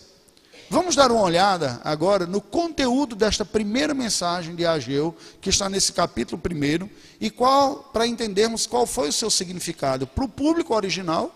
Vamos 0.72 0.96
dar 0.96 1.12
uma 1.12 1.20
olhada 1.20 1.78
agora 1.84 2.24
no 2.24 2.40
conteúdo 2.40 3.14
desta 3.14 3.44
primeira 3.44 3.92
mensagem 3.92 4.54
de 4.54 4.64
Ageu, 4.64 5.14
que 5.38 5.50
está 5.50 5.68
nesse 5.68 5.92
capítulo 5.92 6.40
primeiro, 6.40 6.88
e 7.20 7.28
qual, 7.28 7.90
para 7.92 8.06
entendermos 8.06 8.66
qual 8.66 8.86
foi 8.86 9.10
o 9.10 9.12
seu 9.12 9.30
significado 9.30 10.06
para 10.06 10.24
o 10.24 10.28
público 10.28 10.74
original 10.74 11.30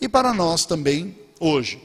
e 0.00 0.08
para 0.08 0.34
nós 0.34 0.66
também 0.66 1.16
hoje. 1.38 1.80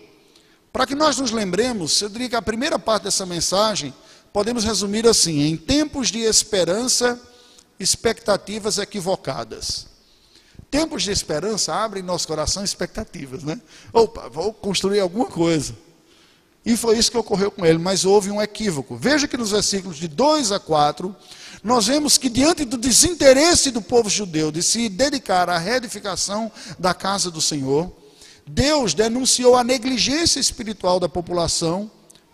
Para 0.74 0.88
que 0.88 0.96
nós 0.96 1.20
nos 1.20 1.30
lembremos, 1.30 2.02
eu 2.02 2.10
diria 2.10 2.30
que 2.30 2.36
a 2.36 2.42
primeira 2.42 2.80
parte 2.80 3.04
dessa 3.04 3.24
mensagem 3.24 3.94
podemos 4.34 4.64
resumir 4.64 5.08
assim: 5.08 5.42
em 5.42 5.56
tempos 5.56 6.08
de 6.08 6.22
esperança, 6.22 7.22
expectativas 7.80 8.80
equivocadas. 8.80 9.86
Tempos 10.72 11.04
de 11.04 11.12
esperança 11.12 11.72
abrem 11.72 12.02
nosso 12.02 12.28
coração 12.28 12.64
expectativas, 12.64 13.44
né? 13.44 13.62
Opa, 13.94 14.28
vou 14.28 14.52
construir 14.52 15.02
alguma 15.02 15.28
coisa. 15.28 15.88
E 16.66 16.76
foi 16.76 16.98
isso 16.98 17.12
que 17.12 17.18
ocorreu 17.18 17.50
com 17.50 17.66
ele, 17.66 17.80
mas 17.80 18.06
houve 18.06 18.30
um 18.30 18.42
equívoco. 18.42 18.96
Veja 18.96 19.28
que 19.28 19.38
nos 19.38 19.52
versículos 19.52 19.98
de 19.98 20.08
2 20.08 20.52
a 20.52 20.60
4, 20.60 21.16
nós 21.64 21.88
vemos 21.88 22.18
que 22.18 22.30
diante 22.30 22.66
do 22.66 22.78
desinteresse 22.78 23.72
do 23.72 23.82
povo 23.82 24.10
judeu 24.10 24.52
de 24.52 24.62
se 24.62 24.90
dedicar 24.90 25.50
à 25.50 25.58
reedificação 25.58 26.52
da 26.78 26.94
casa 26.94 27.32
do 27.32 27.42
Senhor, 27.42 27.92
Deus 28.46 28.94
denunciou 28.94 29.56
a 29.56 29.64
negligência 29.64 30.40
espiritual 30.40 31.00
da 31.00 31.08
população 31.08 31.90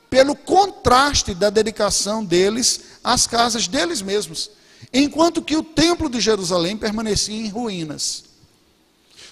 pelo 0.09 0.35
contraste 0.35 1.33
da 1.33 1.49
dedicação 1.49 2.23
deles 2.23 2.81
às 3.03 3.27
casas 3.27 3.67
deles 3.67 4.01
mesmos, 4.01 4.49
enquanto 4.93 5.41
que 5.41 5.57
o 5.57 5.63
templo 5.63 6.09
de 6.09 6.21
Jerusalém 6.21 6.77
permanecia 6.77 7.35
em 7.35 7.49
ruínas, 7.49 8.23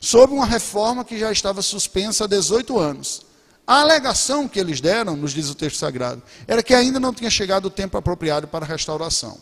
sob 0.01 0.33
uma 0.33 0.45
reforma 0.45 1.05
que 1.05 1.17
já 1.17 1.31
estava 1.31 1.61
suspensa 1.61 2.25
há 2.25 2.27
18 2.27 2.77
anos. 2.77 3.32
A 3.65 3.81
alegação 3.81 4.47
que 4.47 4.59
eles 4.59 4.81
deram, 4.81 5.15
nos 5.15 5.31
diz 5.31 5.49
o 5.49 5.55
texto 5.55 5.77
sagrado, 5.77 6.21
era 6.47 6.61
que 6.61 6.73
ainda 6.73 6.99
não 6.99 7.13
tinha 7.13 7.29
chegado 7.29 7.65
o 7.65 7.69
tempo 7.69 7.97
apropriado 7.97 8.47
para 8.47 8.65
a 8.65 8.67
restauração. 8.67 9.39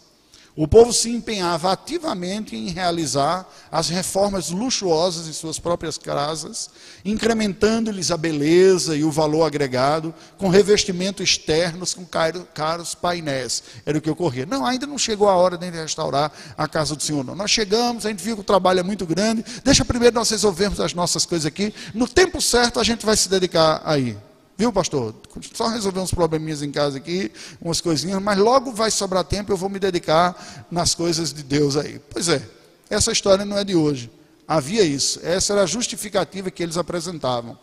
O 0.54 0.68
povo 0.68 0.92
se 0.92 1.10
empenhava 1.10 1.72
ativamente 1.72 2.58
em 2.58 2.68
realizar 2.68 3.48
as 3.72 3.88
reformas 3.88 4.50
luxuosas 4.50 5.28
em 5.28 5.32
suas 5.32 5.58
próprias 5.58 5.98
casas, 5.98 6.70
incrementando-lhes 7.06 8.12
a 8.12 8.18
beleza 8.18 8.96
e 8.96 9.04
o 9.04 9.12
valor 9.12 9.44
agregado, 9.44 10.14
com 10.38 10.50
revestimento 10.50 11.24
externos, 11.24 11.94
com 11.94 12.06
caros 12.06 12.94
painéis. 12.94 13.64
Era 13.86 13.98
o 13.98 14.02
que 14.02 14.10
ocorria. 14.10 14.46
Não, 14.46 14.66
ainda 14.66 14.86
não 14.86 14.98
chegou 14.98 15.30
a 15.30 15.36
hora 15.36 15.58
de 15.58 15.70
restaurar 15.70 16.32
a 16.58 16.68
casa 16.68 16.98
do 16.98 17.04
Senhor. 17.04 17.24
Não. 17.24 17.34
Nós 17.34 17.50
chegamos, 17.50 18.06
a 18.06 18.10
gente 18.10 18.22
viu 18.22 18.36
que 18.36 18.42
o 18.42 18.46
trabalho 18.46 18.82
é 18.82 18.84
muito 18.84 19.06
grande, 19.06 19.46
deixa 19.64 19.86
primeiro 19.86 20.16
nós 20.16 20.30
resolvermos 20.30 20.82
as 20.82 20.94
nossas 20.94 21.26
coisas 21.26 21.46
aqui. 21.46 21.74
No 21.94 22.10
tempo 22.10 22.42
certo 22.42 22.78
a 22.78 22.84
gente 22.84 23.06
vai 23.06 23.16
se 23.16 23.30
dedicar 23.30 23.82
aí. 23.86 24.18
Viu, 24.62 24.72
pastor? 24.72 25.16
Só 25.56 25.70
resolver 25.70 26.02
uns 26.02 26.14
probleminhas 26.14 26.62
em 26.62 26.70
casa 26.70 27.00
aqui, 27.00 27.32
umas 27.60 27.82
coisinhas, 27.82 28.22
mas 28.22 28.38
logo 28.38 28.72
vai 28.72 28.92
sobrar 28.92 29.24
tempo, 29.24 29.52
eu 29.52 29.58
vou 29.58 29.68
me 29.68 29.80
dedicar 29.80 30.68
nas 30.70 30.94
coisas 30.94 31.34
de 31.34 31.42
Deus 31.42 31.76
aí. 31.76 31.98
Pois 32.12 32.30
é, 32.30 32.48
essa 32.88 33.12
história 33.12 33.44
não 33.44 33.58
é 33.58 33.64
de 33.64 33.76
hoje. 33.76 34.12
Havia 34.48 34.84
isso. 34.84 35.20
Essa 35.24 35.54
era 35.54 35.64
a 35.64 35.66
justificativa 35.66 36.52
que 36.52 36.62
eles 36.62 36.78
apresentavam. 36.78 37.58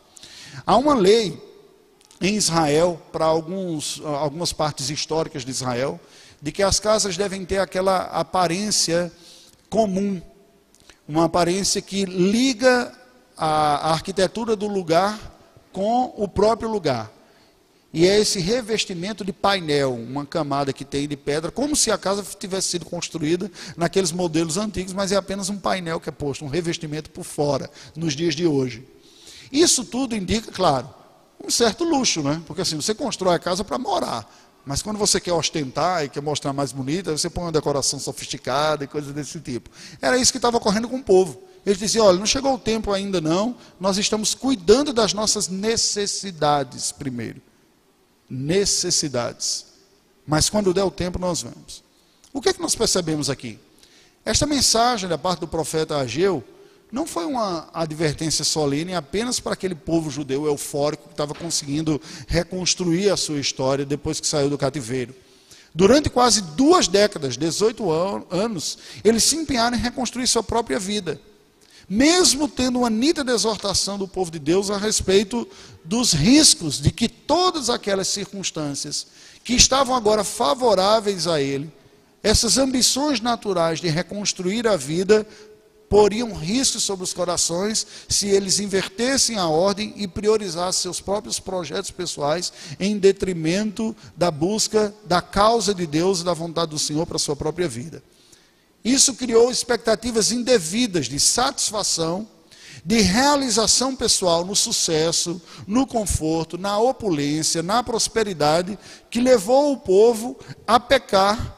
Há 0.66 0.76
uma 0.76 0.92
lei 0.92 1.40
em 2.20 2.34
Israel, 2.34 3.00
para 3.12 3.26
alguns, 3.26 4.02
algumas 4.04 4.52
partes 4.52 4.90
históricas 4.90 5.44
de 5.44 5.52
Israel, 5.52 6.00
de 6.42 6.50
que 6.50 6.64
as 6.64 6.80
casas 6.80 7.16
devem 7.16 7.44
ter 7.44 7.58
aquela 7.58 8.06
aparência 8.06 9.12
comum, 9.70 10.20
uma 11.06 11.26
aparência 11.26 11.80
que 11.80 12.04
liga 12.04 12.92
a, 13.36 13.90
a 13.90 13.92
arquitetura 13.92 14.56
do 14.56 14.66
lugar 14.66 15.37
com 15.72 16.12
o 16.16 16.26
próprio 16.26 16.70
lugar. 16.70 17.10
E 17.92 18.06
é 18.06 18.20
esse 18.20 18.38
revestimento 18.38 19.24
de 19.24 19.32
painel, 19.32 19.94
uma 19.94 20.26
camada 20.26 20.72
que 20.72 20.84
tem 20.84 21.08
de 21.08 21.16
pedra, 21.16 21.50
como 21.50 21.74
se 21.74 21.90
a 21.90 21.96
casa 21.96 22.22
tivesse 22.38 22.68
sido 22.68 22.84
construída 22.84 23.50
naqueles 23.76 24.12
modelos 24.12 24.58
antigos, 24.58 24.92
mas 24.92 25.10
é 25.10 25.16
apenas 25.16 25.48
um 25.48 25.58
painel 25.58 25.98
que 25.98 26.08
é 26.08 26.12
posto, 26.12 26.44
um 26.44 26.48
revestimento 26.48 27.08
por 27.10 27.24
fora, 27.24 27.70
nos 27.96 28.14
dias 28.14 28.34
de 28.34 28.46
hoje. 28.46 28.86
Isso 29.50 29.84
tudo 29.84 30.14
indica, 30.14 30.52
claro, 30.52 30.88
um 31.42 31.50
certo 31.50 31.82
luxo, 31.82 32.22
né? 32.22 32.42
Porque 32.46 32.60
assim, 32.60 32.76
você 32.76 32.94
constrói 32.94 33.36
a 33.36 33.38
casa 33.38 33.64
para 33.64 33.78
morar, 33.78 34.30
mas 34.66 34.82
quando 34.82 34.98
você 34.98 35.18
quer 35.18 35.32
ostentar 35.32 36.04
e 36.04 36.10
quer 36.10 36.20
mostrar 36.20 36.52
mais 36.52 36.72
bonita, 36.72 37.16
você 37.16 37.30
põe 37.30 37.44
uma 37.44 37.52
decoração 37.52 37.98
sofisticada 37.98 38.84
e 38.84 38.86
coisas 38.86 39.14
desse 39.14 39.40
tipo. 39.40 39.70
Era 40.02 40.18
isso 40.18 40.30
que 40.30 40.36
estava 40.36 40.58
ocorrendo 40.58 40.90
com 40.90 40.96
o 40.96 41.02
povo. 41.02 41.40
Ele 41.68 41.76
dizia: 41.76 42.02
olha, 42.02 42.18
não 42.18 42.24
chegou 42.24 42.54
o 42.54 42.58
tempo 42.58 42.90
ainda 42.90 43.20
não, 43.20 43.54
nós 43.78 43.98
estamos 43.98 44.34
cuidando 44.34 44.90
das 44.90 45.12
nossas 45.12 45.48
necessidades 45.48 46.90
primeiro. 46.90 47.42
Necessidades. 48.28 49.66
Mas 50.26 50.48
quando 50.48 50.72
der 50.72 50.84
o 50.84 50.90
tempo, 50.90 51.18
nós 51.18 51.42
vamos. 51.42 51.84
O 52.32 52.40
que 52.40 52.48
é 52.48 52.54
que 52.54 52.62
nós 52.62 52.74
percebemos 52.74 53.28
aqui? 53.28 53.58
Esta 54.24 54.46
mensagem 54.46 55.10
da 55.10 55.18
parte 55.18 55.40
do 55.40 55.48
profeta 55.48 55.98
Ageu 55.98 56.42
não 56.90 57.06
foi 57.06 57.26
uma 57.26 57.68
advertência 57.74 58.46
solene 58.46 58.94
apenas 58.94 59.38
para 59.38 59.52
aquele 59.52 59.74
povo 59.74 60.10
judeu 60.10 60.46
eufórico 60.46 61.08
que 61.08 61.12
estava 61.12 61.34
conseguindo 61.34 62.00
reconstruir 62.26 63.10
a 63.10 63.16
sua 63.16 63.40
história 63.40 63.84
depois 63.84 64.18
que 64.18 64.26
saiu 64.26 64.48
do 64.48 64.56
cativeiro. 64.56 65.14
Durante 65.74 66.08
quase 66.08 66.40
duas 66.40 66.88
décadas, 66.88 67.36
18 67.36 67.90
anos, 68.30 68.78
eles 69.04 69.22
se 69.22 69.36
empenharam 69.36 69.76
em 69.76 69.80
reconstruir 69.80 70.26
sua 70.26 70.42
própria 70.42 70.78
vida 70.78 71.20
mesmo 71.88 72.46
tendo 72.46 72.80
uma 72.80 72.90
nítida 72.90 73.32
exortação 73.32 73.96
do 73.96 74.06
povo 74.06 74.30
de 74.30 74.38
Deus 74.38 74.70
a 74.70 74.76
respeito 74.76 75.48
dos 75.84 76.12
riscos 76.12 76.80
de 76.80 76.90
que 76.90 77.08
todas 77.08 77.70
aquelas 77.70 78.08
circunstâncias 78.08 79.06
que 79.42 79.54
estavam 79.54 79.94
agora 79.94 80.22
favoráveis 80.22 81.26
a 81.26 81.40
ele, 81.40 81.72
essas 82.22 82.58
ambições 82.58 83.20
naturais 83.20 83.80
de 83.80 83.88
reconstruir 83.88 84.66
a 84.66 84.76
vida, 84.76 85.26
poriam 85.88 86.34
riscos 86.34 86.82
sobre 86.82 87.04
os 87.04 87.14
corações 87.14 87.86
se 88.08 88.28
eles 88.28 88.60
invertessem 88.60 89.38
a 89.38 89.48
ordem 89.48 89.94
e 89.96 90.06
priorizassem 90.06 90.82
seus 90.82 91.00
próprios 91.00 91.40
projetos 91.40 91.90
pessoais 91.90 92.52
em 92.78 92.98
detrimento 92.98 93.96
da 94.14 94.30
busca 94.30 94.94
da 95.06 95.22
causa 95.22 95.74
de 95.74 95.86
Deus 95.86 96.20
e 96.20 96.24
da 96.24 96.34
vontade 96.34 96.70
do 96.70 96.78
Senhor 96.78 97.06
para 97.06 97.16
a 97.16 97.20
sua 97.20 97.34
própria 97.34 97.66
vida. 97.66 98.02
Isso 98.84 99.14
criou 99.14 99.50
expectativas 99.50 100.32
indevidas 100.32 101.06
de 101.06 101.18
satisfação, 101.18 102.28
de 102.84 103.00
realização 103.00 103.94
pessoal 103.94 104.44
no 104.44 104.54
sucesso, 104.54 105.42
no 105.66 105.86
conforto, 105.86 106.56
na 106.56 106.78
opulência, 106.78 107.62
na 107.62 107.82
prosperidade, 107.82 108.78
que 109.10 109.20
levou 109.20 109.72
o 109.72 109.76
povo 109.76 110.38
a 110.66 110.78
pecar 110.78 111.56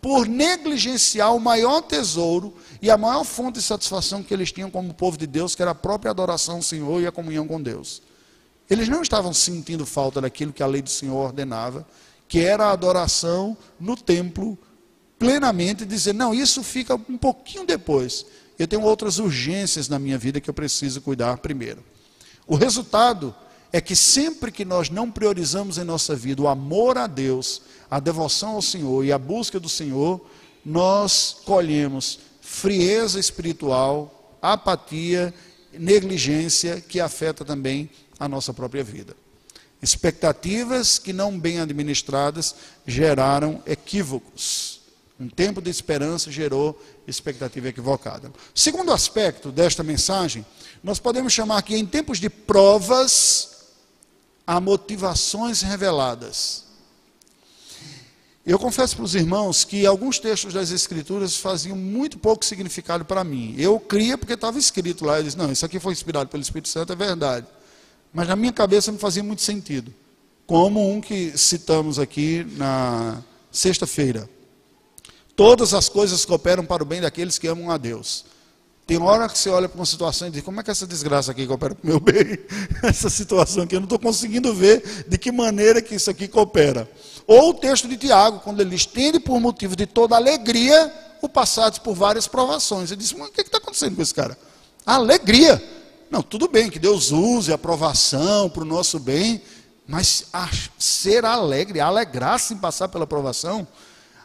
por 0.00 0.26
negligenciar 0.26 1.34
o 1.34 1.40
maior 1.40 1.82
tesouro 1.82 2.54
e 2.80 2.90
a 2.90 2.96
maior 2.96 3.24
fonte 3.24 3.56
de 3.56 3.62
satisfação 3.62 4.22
que 4.22 4.32
eles 4.32 4.50
tinham 4.50 4.70
como 4.70 4.94
povo 4.94 5.18
de 5.18 5.26
Deus, 5.26 5.54
que 5.54 5.60
era 5.60 5.72
a 5.72 5.74
própria 5.74 6.10
adoração 6.10 6.56
ao 6.56 6.62
Senhor 6.62 7.02
e 7.02 7.06
a 7.06 7.12
comunhão 7.12 7.46
com 7.46 7.60
Deus. 7.60 8.00
Eles 8.68 8.88
não 8.88 9.02
estavam 9.02 9.34
sentindo 9.34 9.84
falta 9.84 10.20
daquilo 10.20 10.52
que 10.52 10.62
a 10.62 10.66
lei 10.66 10.80
do 10.80 10.88
Senhor 10.88 11.16
ordenava, 11.16 11.86
que 12.28 12.38
era 12.38 12.66
a 12.66 12.72
adoração 12.72 13.56
no 13.78 13.96
templo 13.96 14.56
plenamente 15.20 15.84
dizer: 15.84 16.14
não, 16.14 16.34
isso 16.34 16.64
fica 16.64 16.96
um 16.96 17.18
pouquinho 17.18 17.66
depois. 17.66 18.24
Eu 18.58 18.66
tenho 18.66 18.82
outras 18.82 19.18
urgências 19.18 19.88
na 19.88 19.98
minha 19.98 20.18
vida 20.18 20.40
que 20.40 20.50
eu 20.50 20.54
preciso 20.54 21.00
cuidar 21.02 21.36
primeiro. 21.38 21.84
O 22.46 22.56
resultado 22.56 23.34
é 23.72 23.80
que 23.80 23.94
sempre 23.94 24.50
que 24.50 24.64
nós 24.64 24.90
não 24.90 25.10
priorizamos 25.10 25.78
em 25.78 25.84
nossa 25.84 26.16
vida 26.16 26.42
o 26.42 26.48
amor 26.48 26.98
a 26.98 27.06
Deus, 27.06 27.62
a 27.90 28.00
devoção 28.00 28.50
ao 28.50 28.62
Senhor 28.62 29.04
e 29.04 29.12
a 29.12 29.18
busca 29.18 29.60
do 29.60 29.68
Senhor, 29.68 30.20
nós 30.64 31.36
colhemos 31.44 32.18
frieza 32.40 33.20
espiritual, 33.20 34.36
apatia, 34.42 35.32
negligência 35.72 36.80
que 36.80 36.98
afeta 36.98 37.44
também 37.44 37.88
a 38.18 38.26
nossa 38.26 38.52
própria 38.52 38.82
vida. 38.82 39.14
Expectativas 39.82 40.98
que 40.98 41.12
não 41.12 41.38
bem 41.38 41.60
administradas 41.60 42.54
geraram 42.86 43.62
equívocos. 43.66 44.79
Um 45.20 45.28
tempo 45.28 45.60
de 45.60 45.68
esperança 45.68 46.30
gerou 46.30 46.80
expectativa 47.06 47.68
equivocada. 47.68 48.32
Segundo 48.54 48.90
aspecto 48.90 49.52
desta 49.52 49.82
mensagem, 49.82 50.46
nós 50.82 50.98
podemos 50.98 51.30
chamar 51.30 51.60
que 51.60 51.76
em 51.76 51.84
tempos 51.84 52.18
de 52.18 52.30
provas 52.30 53.66
há 54.46 54.58
motivações 54.58 55.60
reveladas. 55.60 56.64
Eu 58.46 58.58
confesso 58.58 58.96
para 58.96 59.04
os 59.04 59.14
irmãos 59.14 59.62
que 59.62 59.84
alguns 59.84 60.18
textos 60.18 60.54
das 60.54 60.70
Escrituras 60.70 61.36
faziam 61.36 61.76
muito 61.76 62.18
pouco 62.18 62.42
significado 62.42 63.04
para 63.04 63.22
mim. 63.22 63.54
Eu 63.58 63.78
cria 63.78 64.16
porque 64.16 64.32
estava 64.32 64.58
escrito 64.58 65.04
lá. 65.04 65.18
Eu 65.18 65.24
disse, 65.24 65.36
não, 65.36 65.52
isso 65.52 65.66
aqui 65.66 65.78
foi 65.78 65.92
inspirado 65.92 66.30
pelo 66.30 66.42
Espírito 66.42 66.70
Santo, 66.70 66.94
é 66.94 66.96
verdade. 66.96 67.46
Mas 68.10 68.26
na 68.26 68.34
minha 68.34 68.54
cabeça 68.54 68.90
não 68.90 68.98
fazia 68.98 69.22
muito 69.22 69.42
sentido. 69.42 69.92
Como 70.46 70.90
um 70.90 70.98
que 70.98 71.36
citamos 71.36 71.98
aqui 71.98 72.44
na 72.56 73.22
sexta-feira. 73.52 74.26
Todas 75.40 75.72
as 75.72 75.88
coisas 75.88 76.26
cooperam 76.26 76.66
para 76.66 76.82
o 76.82 76.86
bem 76.86 77.00
daqueles 77.00 77.38
que 77.38 77.48
amam 77.48 77.70
a 77.70 77.78
Deus. 77.78 78.26
Tem 78.86 79.00
hora 79.00 79.26
que 79.26 79.38
você 79.38 79.48
olha 79.48 79.70
para 79.70 79.78
uma 79.78 79.86
situação 79.86 80.28
e 80.28 80.30
diz: 80.30 80.42
como 80.42 80.60
é 80.60 80.62
que 80.62 80.70
essa 80.70 80.86
desgraça 80.86 81.32
aqui 81.32 81.46
coopera 81.46 81.74
para 81.74 81.82
o 81.82 81.86
meu 81.86 81.98
bem? 81.98 82.38
essa 82.84 83.08
situação 83.08 83.62
aqui, 83.62 83.74
eu 83.74 83.80
não 83.80 83.86
estou 83.86 83.98
conseguindo 83.98 84.52
ver 84.52 85.06
de 85.08 85.16
que 85.16 85.32
maneira 85.32 85.80
que 85.80 85.94
isso 85.94 86.10
aqui 86.10 86.28
coopera. 86.28 86.86
Ou 87.26 87.48
o 87.48 87.54
texto 87.54 87.88
de 87.88 87.96
Tiago, 87.96 88.40
quando 88.40 88.60
ele 88.60 88.74
estende 88.74 89.18
por 89.18 89.40
motivo 89.40 89.74
de 89.74 89.86
toda 89.86 90.14
alegria 90.14 90.92
o 91.22 91.28
passados 91.28 91.78
por 91.78 91.94
várias 91.94 92.28
provações. 92.28 92.90
Ele 92.90 93.00
diz: 93.00 93.10
mas 93.14 93.28
o 93.28 93.32
que 93.32 93.40
está 93.40 93.56
acontecendo 93.56 93.96
com 93.96 94.02
esse 94.02 94.14
cara? 94.14 94.36
Alegria. 94.84 95.64
Não, 96.10 96.20
tudo 96.20 96.48
bem 96.48 96.68
que 96.68 96.78
Deus 96.78 97.12
use 97.12 97.50
a 97.50 97.56
provação 97.56 98.50
para 98.50 98.62
o 98.62 98.66
nosso 98.66 98.98
bem, 98.98 99.40
mas 99.88 100.26
ser 100.78 101.24
alegre, 101.24 101.80
alegrar-se 101.80 102.52
em 102.52 102.58
passar 102.58 102.88
pela 102.88 103.06
provação, 103.06 103.66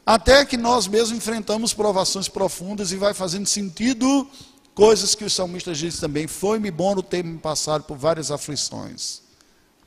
até 0.06 0.46
que 0.46 0.58
nós 0.58 0.88
mesmos 0.88 1.18
enfrentamos 1.18 1.74
provações 1.74 2.28
profundas 2.28 2.92
e 2.92 2.98
vai 2.98 3.14
fazendo 3.14 3.48
sentido 3.48 4.30
Coisas 4.76 5.16
que 5.16 5.24
os 5.24 5.32
salmistas 5.32 5.78
dizem 5.78 6.02
também, 6.02 6.28
foi-me 6.28 6.70
bom 6.70 6.96
no 6.96 7.02
tempo 7.02 7.40
passado 7.40 7.86
por 7.86 7.98
várias 7.98 8.30
aflições. 8.30 9.22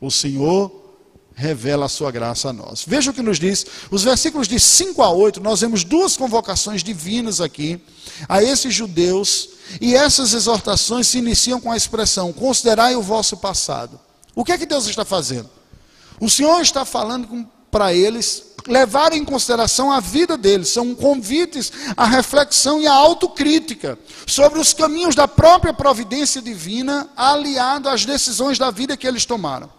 O 0.00 0.10
Senhor 0.10 0.72
revela 1.34 1.84
a 1.84 1.90
sua 1.90 2.10
graça 2.10 2.48
a 2.48 2.52
nós. 2.54 2.84
Veja 2.86 3.10
o 3.10 3.14
que 3.14 3.20
nos 3.20 3.38
diz, 3.38 3.66
os 3.90 4.02
versículos 4.02 4.48
de 4.48 4.58
5 4.58 5.02
a 5.02 5.10
8, 5.10 5.42
nós 5.42 5.60
vemos 5.60 5.84
duas 5.84 6.16
convocações 6.16 6.82
divinas 6.82 7.38
aqui 7.38 7.78
a 8.26 8.42
esses 8.42 8.72
judeus, 8.72 9.50
e 9.78 9.94
essas 9.94 10.32
exortações 10.32 11.06
se 11.06 11.18
iniciam 11.18 11.60
com 11.60 11.70
a 11.70 11.76
expressão: 11.76 12.32
considerai 12.32 12.96
o 12.96 13.02
vosso 13.02 13.36
passado. 13.36 14.00
O 14.34 14.42
que 14.42 14.52
é 14.52 14.58
que 14.58 14.64
Deus 14.64 14.86
está 14.86 15.04
fazendo? 15.04 15.50
O 16.18 16.30
Senhor 16.30 16.62
está 16.62 16.86
falando 16.86 17.46
para 17.70 17.92
eles 17.92 18.42
levar 18.68 19.12
em 19.12 19.24
consideração 19.24 19.90
a 19.90 19.98
vida 19.98 20.36
deles. 20.36 20.68
São 20.68 20.94
convites 20.94 21.72
à 21.96 22.04
reflexão 22.04 22.80
e 22.80 22.86
à 22.86 22.92
autocrítica 22.92 23.98
sobre 24.26 24.60
os 24.60 24.72
caminhos 24.72 25.14
da 25.14 25.26
própria 25.26 25.72
providência 25.72 26.40
divina, 26.40 27.08
aliado 27.16 27.88
às 27.88 28.04
decisões 28.04 28.58
da 28.58 28.70
vida 28.70 28.96
que 28.96 29.06
eles 29.06 29.24
tomaram. 29.24 29.70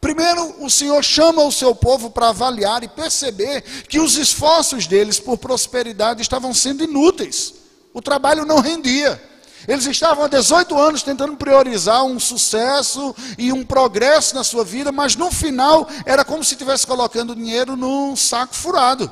Primeiro, 0.00 0.62
o 0.62 0.68
Senhor 0.68 1.02
chama 1.02 1.42
o 1.42 1.50
seu 1.50 1.74
povo 1.74 2.10
para 2.10 2.28
avaliar 2.28 2.84
e 2.84 2.88
perceber 2.88 3.62
que 3.88 3.98
os 3.98 4.16
esforços 4.16 4.86
deles 4.86 5.18
por 5.18 5.38
prosperidade 5.38 6.20
estavam 6.20 6.52
sendo 6.52 6.84
inúteis. 6.84 7.54
O 7.94 8.02
trabalho 8.02 8.44
não 8.44 8.60
rendia. 8.60 9.20
Eles 9.66 9.86
estavam 9.86 10.24
há 10.24 10.28
18 10.28 10.78
anos 10.78 11.02
tentando 11.02 11.36
priorizar 11.36 12.04
um 12.04 12.20
sucesso 12.20 13.14
e 13.38 13.52
um 13.52 13.64
progresso 13.64 14.34
na 14.34 14.44
sua 14.44 14.64
vida, 14.64 14.92
mas 14.92 15.16
no 15.16 15.30
final 15.30 15.88
era 16.04 16.24
como 16.24 16.44
se 16.44 16.52
estivesse 16.54 16.86
colocando 16.86 17.34
dinheiro 17.34 17.76
num 17.76 18.14
saco 18.14 18.54
furado. 18.54 19.04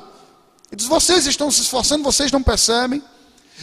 Ele 0.71 0.77
diz: 0.77 0.87
Vocês 0.87 1.25
estão 1.25 1.49
se 1.49 1.61
esforçando, 1.61 2.03
vocês 2.03 2.31
não 2.31 2.43
percebem. 2.43 3.01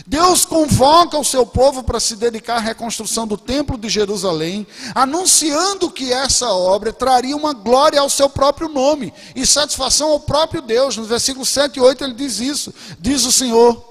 Deus 0.07 0.45
convoca 0.45 1.19
o 1.19 1.25
seu 1.25 1.45
povo 1.45 1.83
para 1.83 2.01
se 2.01 2.17
dedicar 2.17 2.57
à 2.57 2.61
reconstrução 2.61 3.27
do 3.27 3.37
templo 3.37 3.77
de 3.77 3.89
Jerusalém, 3.89 4.67
anunciando 4.95 5.91
que 5.91 6.13
essa 6.13 6.51
obra 6.53 6.93
traria 6.93 7.37
uma 7.37 7.53
glória 7.53 8.01
ao 8.01 8.09
seu 8.09 8.29
próprio 8.29 8.69
nome 8.69 9.13
e 9.35 9.45
satisfação 9.45 10.11
ao 10.11 10.21
próprio 10.21 10.63
Deus. 10.63 10.97
No 10.97 11.05
versículo 11.05 11.45
7 11.45 11.77
e 11.77 11.81
8 11.81 12.05
ele 12.05 12.15
diz 12.15 12.39
isso: 12.39 12.73
Diz 12.99 13.25
o 13.25 13.33
Senhor, 13.33 13.85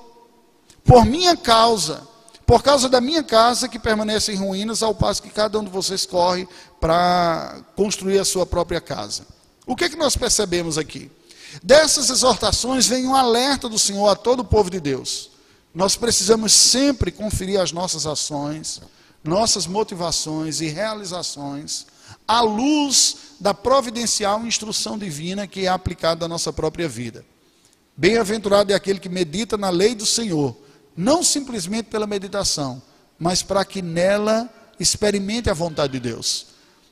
por 0.84 1.06
minha 1.06 1.38
causa 1.38 2.09
por 2.50 2.64
causa 2.64 2.90
da 2.90 3.00
minha 3.00 3.22
casa 3.22 3.70
que 3.70 3.78
permanece 3.78 4.32
em 4.32 4.36
ruínas, 4.36 4.82
ao 4.82 4.96
passo 4.96 5.22
que 5.22 5.30
cada 5.30 5.60
um 5.60 5.64
de 5.64 5.70
vocês 5.70 6.04
corre 6.04 6.48
para 6.82 7.62
construir 7.76 8.18
a 8.18 8.26
sua 8.26 8.44
própria 8.44 8.82
casa. 8.82 9.24
O 9.68 9.76
que 9.76 9.84
é 9.84 9.90
que 9.90 9.96
nós 9.96 10.18
percebemos 10.18 10.76
aqui? 10.76 11.12
Dessas 11.62 12.10
exortações 12.10 12.88
vem 12.88 13.06
um 13.06 13.14
alerta 13.14 13.70
do 13.70 13.78
Senhor 13.78 14.08
a 14.08 14.16
todo 14.16 14.40
o 14.40 14.44
povo 14.44 14.68
de 14.68 14.80
Deus. 14.80 15.30
Nós 15.76 15.96
precisamos 15.96 16.52
sempre 16.52 17.12
conferir 17.12 17.62
as 17.62 17.72
nossas 17.72 18.08
ações, 18.08 18.82
nossas 19.24 19.68
motivações 19.68 20.60
e 20.60 20.70
realizações 20.70 21.86
à 22.28 22.42
luz 22.42 23.16
da 23.40 23.54
providencial 23.54 24.44
instrução 24.44 24.98
divina 24.98 25.46
que 25.46 25.68
é 25.68 25.68
aplicada 25.68 26.26
à 26.26 26.28
nossa 26.28 26.52
própria 26.52 26.90
vida. 26.90 27.24
Bem-aventurado 27.96 28.72
é 28.72 28.76
aquele 28.76 28.98
que 28.98 29.08
medita 29.08 29.56
na 29.56 29.70
lei 29.70 29.94
do 29.94 30.08
Senhor 30.08 30.58
não 31.00 31.24
simplesmente 31.24 31.86
pela 31.86 32.06
meditação, 32.06 32.82
mas 33.18 33.42
para 33.42 33.64
que 33.64 33.82
nela 33.82 34.50
experimente 34.78 35.50
a 35.50 35.54
vontade 35.54 35.94
de 35.94 36.00
Deus. 36.02 36.48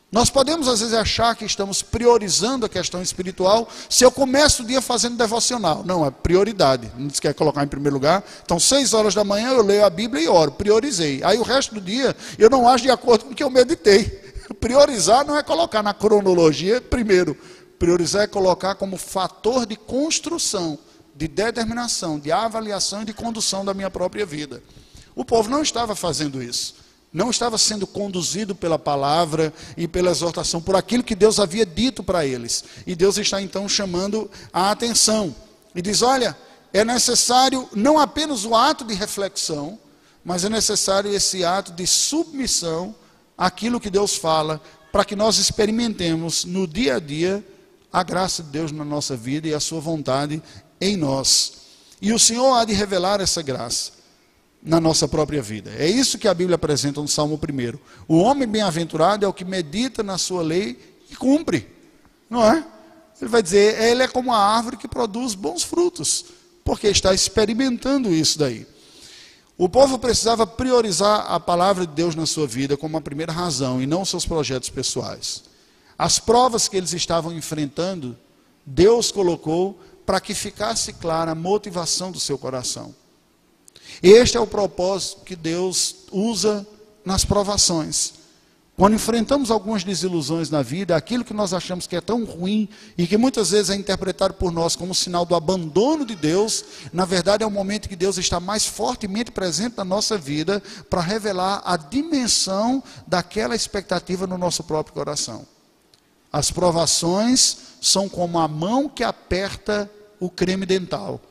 Nós 0.09 0.29
podemos 0.29 0.69
às 0.69 0.79
vezes 0.79 0.93
achar 0.93 1.35
que 1.35 1.43
estamos 1.43 1.81
priorizando 1.81 2.65
a 2.65 2.69
questão 2.69 3.01
espiritual 3.01 3.67
se 3.89 4.05
eu 4.05 4.09
começo 4.09 4.63
o 4.63 4.65
dia 4.65 4.79
fazendo 4.79 5.17
devocional. 5.17 5.83
Não, 5.85 6.05
é 6.05 6.09
prioridade. 6.09 6.89
Não 6.97 7.09
se 7.09 7.19
quer 7.19 7.33
colocar 7.33 7.61
em 7.65 7.67
primeiro 7.67 7.95
lugar. 7.95 8.23
Então, 8.45 8.57
seis 8.57 8.93
horas 8.93 9.13
da 9.13 9.25
manhã 9.25 9.49
eu 9.49 9.61
leio 9.61 9.83
a 9.83 9.89
Bíblia 9.89 10.23
e 10.23 10.29
oro. 10.29 10.53
Priorizei. 10.53 11.21
Aí 11.25 11.37
o 11.37 11.43
resto 11.43 11.75
do 11.75 11.81
dia 11.81 12.15
eu 12.39 12.49
não 12.49 12.65
acho 12.65 12.85
de 12.85 12.89
acordo 12.89 13.25
com 13.25 13.31
o 13.31 13.35
que 13.35 13.43
eu 13.43 13.49
meditei. 13.49 14.05
Priorizar 14.61 15.25
não 15.25 15.37
é 15.37 15.43
colocar 15.43 15.83
na 15.83 15.93
cronologia 15.93 16.79
primeiro. 16.79 17.37
Priorizar 17.77 18.23
é 18.23 18.27
colocar 18.27 18.75
como 18.75 18.95
fator 18.95 19.65
de 19.65 19.75
construção 19.75 20.79
de 21.17 21.27
determinação, 21.27 22.19
de 22.19 22.31
avaliação 22.31 23.01
e 23.01 23.05
de 23.05 23.13
condução 23.13 23.65
da 23.65 23.73
minha 23.73 23.89
própria 23.89 24.25
vida. 24.25 24.61
O 25.15 25.25
povo 25.25 25.49
não 25.49 25.63
estava 25.63 25.95
fazendo 25.95 26.41
isso. 26.41 26.75
Não 27.11 27.31
estava 27.31 27.57
sendo 27.57 27.87
conduzido 27.87 28.53
pela 28.53 28.77
palavra 28.77 29.51
e 29.75 29.87
pela 29.87 30.11
exortação, 30.11 30.61
por 30.61 30.75
aquilo 30.75 31.03
que 31.03 31.15
Deus 31.15 31.39
havia 31.39 31.65
dito 31.65 32.03
para 32.03 32.25
eles. 32.25 32.63
E 32.85 32.95
Deus 32.95 33.17
está 33.17 33.41
então 33.41 33.67
chamando 33.67 34.29
a 34.53 34.69
atenção. 34.69 35.35
E 35.73 35.81
diz: 35.81 36.03
olha, 36.03 36.37
é 36.71 36.85
necessário 36.85 37.67
não 37.73 37.97
apenas 37.97 38.45
o 38.45 38.53
ato 38.53 38.85
de 38.85 38.93
reflexão, 38.93 39.79
mas 40.23 40.43
é 40.43 40.49
necessário 40.49 41.11
esse 41.11 41.43
ato 41.43 41.71
de 41.71 41.87
submissão 41.87 42.93
àquilo 43.35 43.79
que 43.79 43.89
Deus 43.89 44.15
fala, 44.15 44.61
para 44.91 45.05
que 45.05 45.15
nós 45.15 45.37
experimentemos 45.37 46.45
no 46.45 46.67
dia 46.67 46.97
a 46.97 46.99
dia 46.99 47.43
a 47.91 48.03
graça 48.03 48.43
de 48.43 48.49
Deus 48.49 48.71
na 48.71 48.85
nossa 48.85 49.15
vida 49.15 49.47
e 49.47 49.53
a 49.53 49.59
sua 49.59 49.79
vontade 49.79 50.43
em 50.79 50.95
nós. 50.95 51.53
E 52.01 52.13
o 52.13 52.19
Senhor 52.19 52.53
há 52.53 52.65
de 52.65 52.73
revelar 52.73 53.21
essa 53.21 53.41
graça 53.41 53.93
na 54.61 54.79
nossa 54.79 55.07
própria 55.07 55.41
vida. 55.41 55.71
É 55.77 55.87
isso 55.87 56.17
que 56.17 56.27
a 56.27 56.33
Bíblia 56.33 56.55
apresenta 56.55 57.01
no 57.01 57.07
Salmo 57.07 57.35
1. 57.35 57.77
O 58.07 58.17
homem 58.17 58.47
bem-aventurado 58.47 59.25
é 59.25 59.27
o 59.27 59.33
que 59.33 59.45
medita 59.45 60.03
na 60.03 60.17
sua 60.17 60.41
lei 60.41 60.77
e 61.09 61.15
cumpre. 61.15 61.67
Não 62.29 62.43
é? 62.43 62.65
Ele 63.19 63.29
vai 63.29 63.41
dizer, 63.41 63.81
ele 63.81 64.03
é 64.03 64.07
como 64.07 64.31
a 64.31 64.37
árvore 64.37 64.77
que 64.77 64.87
produz 64.87 65.33
bons 65.33 65.63
frutos, 65.63 66.25
porque 66.63 66.87
está 66.87 67.13
experimentando 67.13 68.13
isso 68.13 68.37
daí. 68.37 68.67
O 69.57 69.67
povo 69.67 69.97
precisava 69.97 70.45
priorizar 70.45 71.25
a 71.31 71.39
palavra 71.39 71.87
de 71.87 71.93
Deus 71.93 72.13
na 72.13 72.27
sua 72.27 72.45
vida 72.45 72.77
como 72.77 72.95
a 72.95 73.01
primeira 73.01 73.31
razão 73.31 73.81
e 73.81 73.87
não 73.87 74.05
seus 74.05 74.23
projetos 74.23 74.69
pessoais. 74.69 75.43
As 75.97 76.19
provas 76.19 76.67
que 76.67 76.77
eles 76.77 76.93
estavam 76.93 77.33
enfrentando, 77.33 78.15
Deus 78.63 79.11
colocou 79.11 79.79
para 80.07 80.21
que 80.21 80.33
ficasse 80.33 80.93
clara 80.93 81.31
a 81.31 81.35
motivação 81.35 82.13
do 82.13 82.19
seu 82.19 82.37
coração. 82.37 82.95
Este 84.01 84.37
é 84.37 84.39
o 84.39 84.47
propósito 84.47 85.25
que 85.25 85.35
Deus 85.35 86.05
usa 86.13 86.65
nas 87.03 87.25
provações. 87.25 88.13
Quando 88.77 88.93
enfrentamos 88.93 89.51
algumas 89.51 89.83
desilusões 89.83 90.49
na 90.49 90.61
vida, 90.61 90.95
aquilo 90.95 91.25
que 91.25 91.33
nós 91.33 91.51
achamos 91.51 91.87
que 91.87 91.95
é 91.95 91.99
tão 91.99 92.23
ruim 92.23 92.69
e 92.97 93.05
que 93.05 93.17
muitas 93.17 93.49
vezes 93.51 93.69
é 93.69 93.75
interpretado 93.75 94.35
por 94.35 94.49
nós 94.49 94.77
como 94.77 94.95
sinal 94.95 95.25
do 95.25 95.35
abandono 95.35 96.05
de 96.05 96.15
Deus, 96.15 96.63
na 96.93 97.03
verdade 97.03 97.43
é 97.43 97.47
o 97.47 97.51
momento 97.51 97.89
que 97.89 97.95
Deus 97.95 98.17
está 98.17 98.39
mais 98.39 98.65
fortemente 98.65 99.29
presente 99.29 99.75
na 99.75 99.83
nossa 99.83 100.17
vida 100.17 100.63
para 100.89 101.01
revelar 101.01 101.61
a 101.65 101.75
dimensão 101.75 102.81
daquela 103.05 103.55
expectativa 103.55 104.25
no 104.25 104.37
nosso 104.37 104.63
próprio 104.63 104.93
coração. 104.93 105.45
As 106.31 106.49
provações 106.49 107.57
são 107.81 108.07
como 108.07 108.39
a 108.39 108.47
mão 108.47 108.87
que 108.87 109.03
aperta 109.03 109.91
o 110.19 110.29
creme 110.29 110.65
dental. 110.65 111.21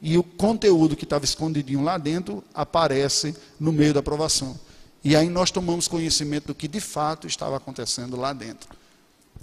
E 0.00 0.16
o 0.16 0.22
conteúdo 0.22 0.96
que 0.96 1.04
estava 1.04 1.24
escondidinho 1.24 1.82
lá 1.82 1.98
dentro 1.98 2.42
aparece 2.54 3.34
no 3.58 3.72
meio 3.72 3.92
da 3.92 4.00
aprovação. 4.00 4.58
E 5.04 5.14
aí 5.14 5.28
nós 5.28 5.50
tomamos 5.50 5.88
conhecimento 5.88 6.48
do 6.48 6.54
que 6.54 6.68
de 6.68 6.80
fato 6.80 7.26
estava 7.26 7.56
acontecendo 7.56 8.16
lá 8.16 8.32
dentro. 8.32 8.68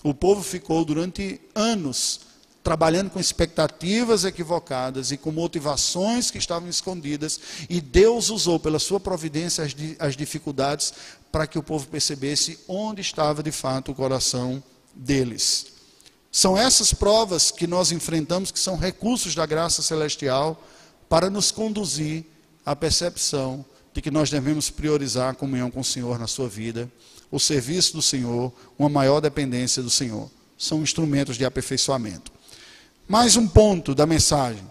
O 0.03 0.13
povo 0.13 0.43
ficou 0.43 0.83
durante 0.85 1.39
anos 1.53 2.21
trabalhando 2.67 3.09
com 3.09 3.17
expectativas 3.17 4.25
equivocadas 4.25 5.13
e 5.13 5.17
com 5.17 5.31
motivações 5.31 6.29
que 6.29 6.37
estavam 6.37 6.67
escondidas, 6.67 7.39
e 7.69 7.79
Deus 7.79 8.29
usou 8.29 8.59
pela 8.59 8.77
sua 8.77 8.99
providência 8.99 9.63
as, 9.63 9.73
as 9.97 10.17
dificuldades 10.17 10.93
para 11.31 11.47
que 11.47 11.57
o 11.57 11.63
povo 11.63 11.87
percebesse 11.87 12.59
onde 12.67 12.99
estava 12.99 13.41
de 13.41 13.53
fato 13.53 13.93
o 13.93 13.95
coração 13.95 14.61
deles. 14.93 15.76
São 16.31 16.57
essas 16.57 16.93
provas 16.93 17.51
que 17.51 17.65
nós 17.65 17.91
enfrentamos, 17.91 18.51
que 18.51 18.59
são 18.59 18.77
recursos 18.77 19.33
da 19.33 19.45
graça 19.45 19.81
celestial, 19.81 20.61
para 21.09 21.29
nos 21.29 21.51
conduzir 21.51 22.25
à 22.65 22.75
percepção 22.75 23.65
de 23.93 24.01
que 24.01 24.11
nós 24.11 24.29
devemos 24.29 24.69
priorizar 24.69 25.31
a 25.31 25.33
comunhão 25.33 25.71
com 25.71 25.79
o 25.79 25.85
Senhor 25.85 26.19
na 26.19 26.27
sua 26.27 26.47
vida, 26.47 26.91
o 27.31 27.39
serviço 27.39 27.93
do 27.93 28.01
Senhor, 28.01 28.53
uma 28.77 28.89
maior 28.89 29.19
dependência 29.19 29.81
do 29.81 29.89
Senhor. 29.89 30.29
São 30.57 30.81
instrumentos 30.81 31.37
de 31.37 31.45
aperfeiçoamento. 31.45 32.31
Mais 33.07 33.35
um 33.35 33.47
ponto 33.47 33.95
da 33.95 34.05
mensagem. 34.05 34.63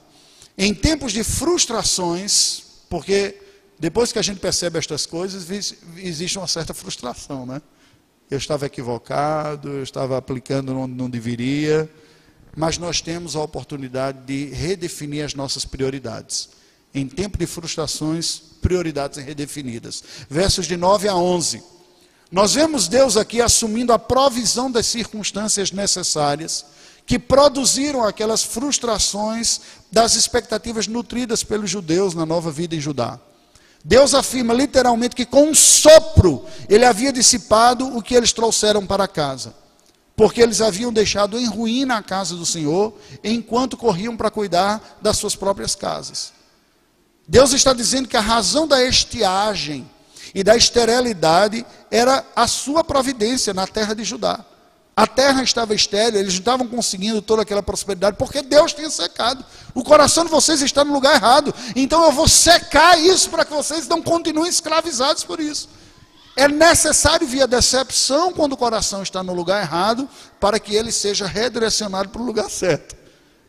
Em 0.56 0.74
tempos 0.74 1.12
de 1.12 1.24
frustrações, 1.24 2.62
porque 2.88 3.40
depois 3.78 4.12
que 4.12 4.18
a 4.18 4.22
gente 4.22 4.40
percebe 4.40 4.78
estas 4.78 5.06
coisas, 5.06 5.48
existe 5.96 6.38
uma 6.38 6.46
certa 6.46 6.72
frustração, 6.72 7.44
né? 7.44 7.60
Eu 8.30 8.38
estava 8.38 8.66
equivocado, 8.66 9.68
eu 9.68 9.82
estava 9.82 10.18
aplicando 10.18 10.76
onde 10.76 10.94
não 10.94 11.08
deveria, 11.08 11.88
mas 12.56 12.76
nós 12.78 13.00
temos 13.00 13.36
a 13.36 13.40
oportunidade 13.40 14.18
de 14.26 14.46
redefinir 14.46 15.24
as 15.24 15.34
nossas 15.34 15.64
prioridades. 15.64 16.48
Em 16.92 17.06
tempo 17.06 17.38
de 17.38 17.46
frustrações, 17.46 18.40
prioridades 18.60 19.22
redefinidas. 19.22 20.02
Versos 20.28 20.66
de 20.66 20.76
9 20.76 21.08
a 21.08 21.14
11. 21.14 21.62
Nós 22.32 22.54
vemos 22.54 22.88
Deus 22.88 23.16
aqui 23.16 23.40
assumindo 23.40 23.92
a 23.92 23.98
provisão 23.98 24.70
das 24.70 24.86
circunstâncias 24.86 25.70
necessárias 25.70 26.64
que 27.06 27.18
produziram 27.20 28.02
aquelas 28.02 28.42
frustrações 28.42 29.60
das 29.92 30.16
expectativas 30.16 30.88
nutridas 30.88 31.44
pelos 31.44 31.70
judeus 31.70 32.14
na 32.14 32.26
nova 32.26 32.50
vida 32.50 32.74
em 32.74 32.80
Judá. 32.80 33.20
Deus 33.88 34.14
afirma 34.14 34.52
literalmente 34.52 35.14
que 35.14 35.24
com 35.24 35.50
um 35.50 35.54
sopro 35.54 36.44
ele 36.68 36.84
havia 36.84 37.12
dissipado 37.12 37.96
o 37.96 38.02
que 38.02 38.16
eles 38.16 38.32
trouxeram 38.32 38.84
para 38.84 39.06
casa. 39.06 39.54
Porque 40.16 40.42
eles 40.42 40.60
haviam 40.60 40.92
deixado 40.92 41.38
em 41.38 41.46
ruína 41.46 41.98
a 41.98 42.02
casa 42.02 42.34
do 42.34 42.44
Senhor, 42.44 42.92
enquanto 43.22 43.76
corriam 43.76 44.16
para 44.16 44.28
cuidar 44.28 44.98
das 45.00 45.18
suas 45.18 45.36
próprias 45.36 45.76
casas. 45.76 46.32
Deus 47.28 47.52
está 47.52 47.72
dizendo 47.72 48.08
que 48.08 48.16
a 48.16 48.20
razão 48.20 48.66
da 48.66 48.84
estiagem 48.84 49.88
e 50.34 50.42
da 50.42 50.56
esterilidade 50.56 51.64
era 51.88 52.26
a 52.34 52.48
sua 52.48 52.82
providência 52.82 53.54
na 53.54 53.68
terra 53.68 53.94
de 53.94 54.02
Judá. 54.02 54.44
A 54.98 55.06
terra 55.06 55.42
estava 55.42 55.74
estéril, 55.74 56.18
eles 56.18 56.32
não 56.32 56.38
estavam 56.38 56.66
conseguindo 56.66 57.20
toda 57.20 57.42
aquela 57.42 57.62
prosperidade, 57.62 58.16
porque 58.16 58.40
Deus 58.40 58.72
tinha 58.72 58.88
secado. 58.88 59.44
O 59.74 59.84
coração 59.84 60.24
de 60.24 60.30
vocês 60.30 60.62
está 60.62 60.82
no 60.82 60.94
lugar 60.94 61.16
errado. 61.16 61.54
Então 61.76 62.02
eu 62.02 62.12
vou 62.12 62.26
secar 62.26 62.98
isso 62.98 63.28
para 63.28 63.44
que 63.44 63.52
vocês 63.52 63.86
não 63.86 64.00
continuem 64.00 64.48
escravizados 64.48 65.22
por 65.22 65.38
isso. 65.38 65.68
É 66.34 66.48
necessário 66.48 67.26
via 67.26 67.46
decepção 67.46 68.32
quando 68.32 68.54
o 68.54 68.56
coração 68.56 69.02
está 69.02 69.22
no 69.22 69.34
lugar 69.34 69.62
errado, 69.62 70.08
para 70.40 70.58
que 70.58 70.74
ele 70.74 70.90
seja 70.90 71.26
redirecionado 71.26 72.08
para 72.08 72.22
o 72.22 72.24
lugar 72.24 72.48
certo. 72.48 72.96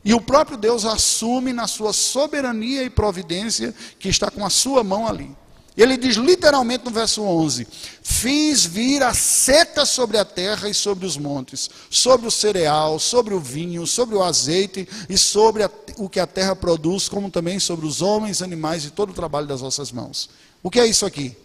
E 0.03 0.13
o 0.13 0.19
próprio 0.19 0.57
Deus 0.57 0.83
assume 0.83 1.53
na 1.53 1.65
sua 1.65 1.93
soberania 1.93 2.83
e 2.83 2.89
providência 2.89 3.73
que 3.97 4.09
está 4.09 4.29
com 4.29 4.45
a 4.45 4.49
sua 4.49 4.83
mão 4.83 5.07
ali. 5.07 5.33
Ele 5.77 5.95
diz 5.95 6.15
literalmente 6.15 6.83
no 6.83 6.89
verso 6.89 7.21
11: 7.21 7.67
Fiz 8.01 8.65
vir 8.65 9.03
a 9.03 9.13
seca 9.13 9.85
sobre 9.85 10.17
a 10.17 10.25
terra 10.25 10.67
e 10.67 10.73
sobre 10.73 11.05
os 11.05 11.15
montes, 11.17 11.69
sobre 11.87 12.27
o 12.27 12.31
cereal, 12.31 12.97
sobre 12.97 13.35
o 13.35 13.39
vinho, 13.39 13.85
sobre 13.85 14.15
o 14.15 14.23
azeite 14.23 14.89
e 15.07 15.15
sobre 15.15 15.61
a, 15.61 15.69
o 15.97 16.09
que 16.09 16.19
a 16.19 16.25
terra 16.25 16.55
produz, 16.55 17.07
como 17.07 17.29
também 17.29 17.59
sobre 17.59 17.85
os 17.85 18.01
homens, 18.01 18.41
animais 18.41 18.85
e 18.85 18.89
todo 18.89 19.11
o 19.11 19.13
trabalho 19.13 19.45
das 19.45 19.61
vossas 19.61 19.91
mãos. 19.91 20.31
O 20.63 20.71
que 20.71 20.79
é 20.79 20.87
isso 20.87 21.05
aqui? 21.05 21.37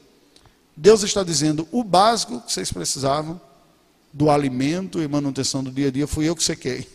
Deus 0.75 1.03
está 1.03 1.23
dizendo: 1.23 1.69
o 1.71 1.85
básico 1.85 2.41
que 2.41 2.51
vocês 2.51 2.73
precisavam, 2.73 3.39
do 4.11 4.31
alimento 4.31 5.03
e 5.03 5.07
manutenção 5.07 5.63
do 5.63 5.71
dia 5.71 5.89
a 5.89 5.91
dia, 5.91 6.07
fui 6.07 6.27
eu 6.27 6.35
que 6.35 6.43
sequei, 6.43 6.89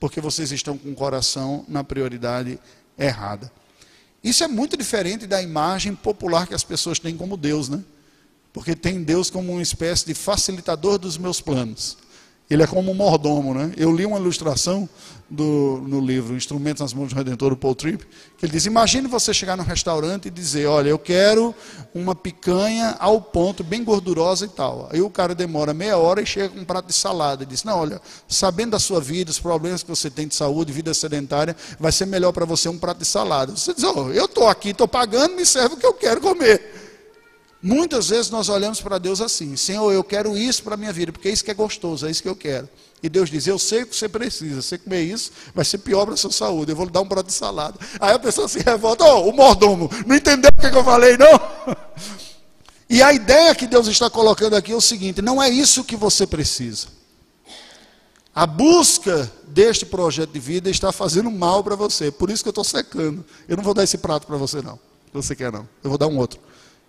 porque 0.00 0.20
vocês 0.20 0.50
estão 0.50 0.76
com 0.76 0.90
o 0.90 0.94
coração 0.96 1.64
na 1.68 1.84
prioridade 1.84 2.58
errada. 2.98 3.52
Isso 4.26 4.42
é 4.42 4.48
muito 4.48 4.76
diferente 4.76 5.24
da 5.24 5.40
imagem 5.40 5.94
popular 5.94 6.48
que 6.48 6.54
as 6.54 6.64
pessoas 6.64 6.98
têm 6.98 7.16
como 7.16 7.36
Deus, 7.36 7.68
né? 7.68 7.80
Porque 8.52 8.74
tem 8.74 9.04
Deus 9.04 9.30
como 9.30 9.52
uma 9.52 9.62
espécie 9.62 10.04
de 10.04 10.14
facilitador 10.14 10.98
dos 10.98 11.16
meus 11.16 11.40
planos. 11.40 11.96
Ele 12.48 12.62
é 12.62 12.66
como 12.66 12.92
um 12.92 12.94
mordomo, 12.94 13.52
né? 13.52 13.72
Eu 13.76 13.94
li 13.94 14.06
uma 14.06 14.18
ilustração 14.18 14.88
do, 15.28 15.82
no 15.84 16.00
livro 16.00 16.36
Instrumentos 16.36 16.80
nas 16.80 16.94
Mãos 16.94 17.08
do 17.08 17.16
Redentor, 17.16 17.50
do 17.50 17.56
Paul 17.56 17.74
Tripp, 17.74 18.06
que 18.38 18.46
ele 18.46 18.52
diz: 18.52 18.66
Imagine 18.66 19.08
você 19.08 19.34
chegar 19.34 19.56
num 19.56 19.64
restaurante 19.64 20.28
e 20.28 20.30
dizer: 20.30 20.66
Olha, 20.66 20.88
eu 20.88 20.98
quero 20.98 21.52
uma 21.92 22.14
picanha 22.14 22.94
ao 23.00 23.20
ponto, 23.20 23.64
bem 23.64 23.82
gordurosa 23.82 24.44
e 24.44 24.48
tal. 24.48 24.88
Aí 24.92 25.00
o 25.00 25.10
cara 25.10 25.34
demora 25.34 25.74
meia 25.74 25.96
hora 25.96 26.22
e 26.22 26.26
chega 26.26 26.50
com 26.50 26.60
um 26.60 26.64
prato 26.64 26.86
de 26.86 26.92
salada. 26.92 27.42
E 27.42 27.46
diz: 27.46 27.64
Não, 27.64 27.80
olha, 27.80 28.00
sabendo 28.28 28.70
da 28.70 28.78
sua 28.78 29.00
vida, 29.00 29.28
os 29.28 29.40
problemas 29.40 29.82
que 29.82 29.88
você 29.88 30.08
tem 30.08 30.28
de 30.28 30.34
saúde, 30.36 30.72
vida 30.72 30.94
sedentária, 30.94 31.56
vai 31.80 31.90
ser 31.90 32.06
melhor 32.06 32.30
para 32.30 32.44
você 32.44 32.68
um 32.68 32.78
prato 32.78 32.98
de 32.98 33.06
salada. 33.06 33.56
Você 33.56 33.74
diz: 33.74 33.82
oh, 33.82 34.12
Eu 34.12 34.26
estou 34.26 34.46
aqui, 34.46 34.68
estou 34.68 34.86
pagando, 34.86 35.34
me 35.34 35.44
serve 35.44 35.74
o 35.74 35.78
que 35.78 35.86
eu 35.86 35.94
quero 35.94 36.20
comer. 36.20 36.85
Muitas 37.62 38.10
vezes 38.10 38.30
nós 38.30 38.48
olhamos 38.48 38.80
para 38.80 38.98
Deus 38.98 39.20
assim: 39.20 39.56
Senhor, 39.56 39.90
eu 39.92 40.04
quero 40.04 40.36
isso 40.36 40.62
para 40.62 40.74
a 40.74 40.76
minha 40.76 40.92
vida, 40.92 41.12
porque 41.12 41.28
é 41.28 41.32
isso 41.32 41.44
que 41.44 41.50
é 41.50 41.54
gostoso, 41.54 42.06
é 42.06 42.10
isso 42.10 42.22
que 42.22 42.28
eu 42.28 42.36
quero. 42.36 42.68
E 43.02 43.08
Deus 43.08 43.30
diz: 43.30 43.46
Eu 43.46 43.58
sei 43.58 43.82
o 43.82 43.86
que 43.86 43.96
você 43.96 44.08
precisa, 44.08 44.62
você 44.62 44.78
comer 44.78 45.02
isso 45.02 45.30
vai 45.54 45.64
ser 45.64 45.78
pior 45.78 46.04
para 46.04 46.14
a 46.14 46.16
sua 46.16 46.32
saúde, 46.32 46.72
eu 46.72 46.76
vou 46.76 46.86
lhe 46.86 46.92
dar 46.92 47.00
um 47.00 47.08
prato 47.08 47.26
de 47.26 47.32
salada. 47.32 47.78
Aí 48.00 48.14
a 48.14 48.18
pessoa 48.18 48.48
se 48.48 48.58
revolta: 48.60 49.04
Oh, 49.04 49.28
o 49.28 49.32
mordomo, 49.32 49.90
não 50.06 50.16
entendeu 50.16 50.50
o 50.50 50.60
que, 50.60 50.66
eu 50.66 50.84
falei, 50.84 51.16
não? 51.16 51.76
E 52.88 53.02
a 53.02 53.12
ideia 53.12 53.52
que 53.52 53.66
Deus 53.66 53.88
está 53.88 54.08
colocando 54.08 54.54
aqui 54.54 54.70
é 54.70 54.76
o 54.76 54.80
seguinte: 54.80 55.20
não 55.20 55.42
é 55.42 55.50
isso 55.50 55.82
que 55.82 55.96
você 55.96 56.24
precisa. 56.24 56.86
A 58.32 58.46
busca 58.46 59.28
deste 59.48 59.84
projeto 59.84 60.30
de 60.30 60.38
vida 60.38 60.70
está 60.70 60.92
fazendo 60.92 61.28
mal 61.28 61.64
para 61.64 61.74
você, 61.74 62.12
por 62.12 62.30
isso 62.30 62.44
que 62.44 62.48
eu 62.48 62.52
estou 62.52 62.62
secando. 62.62 63.24
Eu 63.48 63.56
não 63.56 63.64
vou 63.64 63.74
dar 63.74 63.82
esse 63.82 63.98
prato 63.98 64.26
para 64.26 64.36
você, 64.36 64.62
não. 64.62 64.78
Você 65.12 65.34
quer, 65.34 65.50
não. 65.50 65.68
Eu 65.82 65.90
vou 65.90 65.98
dar 65.98 66.06
um 66.06 66.16
outro. 66.16 66.38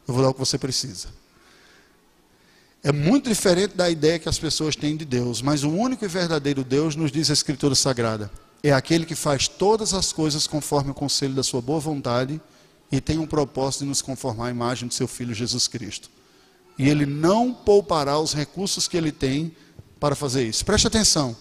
Eu 0.08 0.14
vou 0.14 0.24
dar 0.24 0.30
o 0.30 0.34
que 0.34 0.40
você 0.40 0.58
precisa. 0.58 1.10
É 2.84 2.92
muito 2.92 3.30
diferente 3.30 3.76
da 3.76 3.90
ideia 3.90 4.18
que 4.18 4.30
as 4.30 4.40
pessoas 4.40 4.76
têm 4.76 4.96
de 4.96 5.04
Deus, 5.04 5.42
mas 5.42 5.64
o 5.64 5.70
único 5.70 6.06
e 6.06 6.08
verdadeiro 6.08 6.64
Deus, 6.64 6.96
nos 6.96 7.12
diz 7.12 7.30
a 7.30 7.34
Escritura 7.34 7.76
Sagrada, 7.76 8.32
é 8.64 8.72
aquele 8.72 9.06
que 9.06 9.16
faz 9.16 9.48
todas 9.48 9.94
as 9.94 10.14
coisas 10.14 10.48
conforme 10.48 10.92
o 10.92 10.94
conselho 10.94 11.34
da 11.34 11.44
sua 11.44 11.62
boa 11.62 11.80
vontade 11.80 12.40
e 12.92 13.02
tem 13.02 13.18
um 13.18 13.28
propósito 13.28 13.82
de 13.82 13.90
nos 13.90 14.02
conformar 14.02 14.48
à 14.48 14.52
imagem 14.52 14.88
do 14.88 14.94
seu 14.94 15.08
Filho 15.08 15.34
Jesus 15.34 15.68
Cristo. 15.68 16.10
E 16.78 16.88
ele 16.88 17.06
não 17.06 17.54
poupará 17.54 18.18
os 18.20 18.34
recursos 18.34 18.88
que 18.88 18.96
ele 18.96 19.12
tem 19.12 19.52
para 20.00 20.16
fazer 20.16 20.48
isso. 20.48 20.64
Preste 20.64 20.88
atenção: 20.88 21.36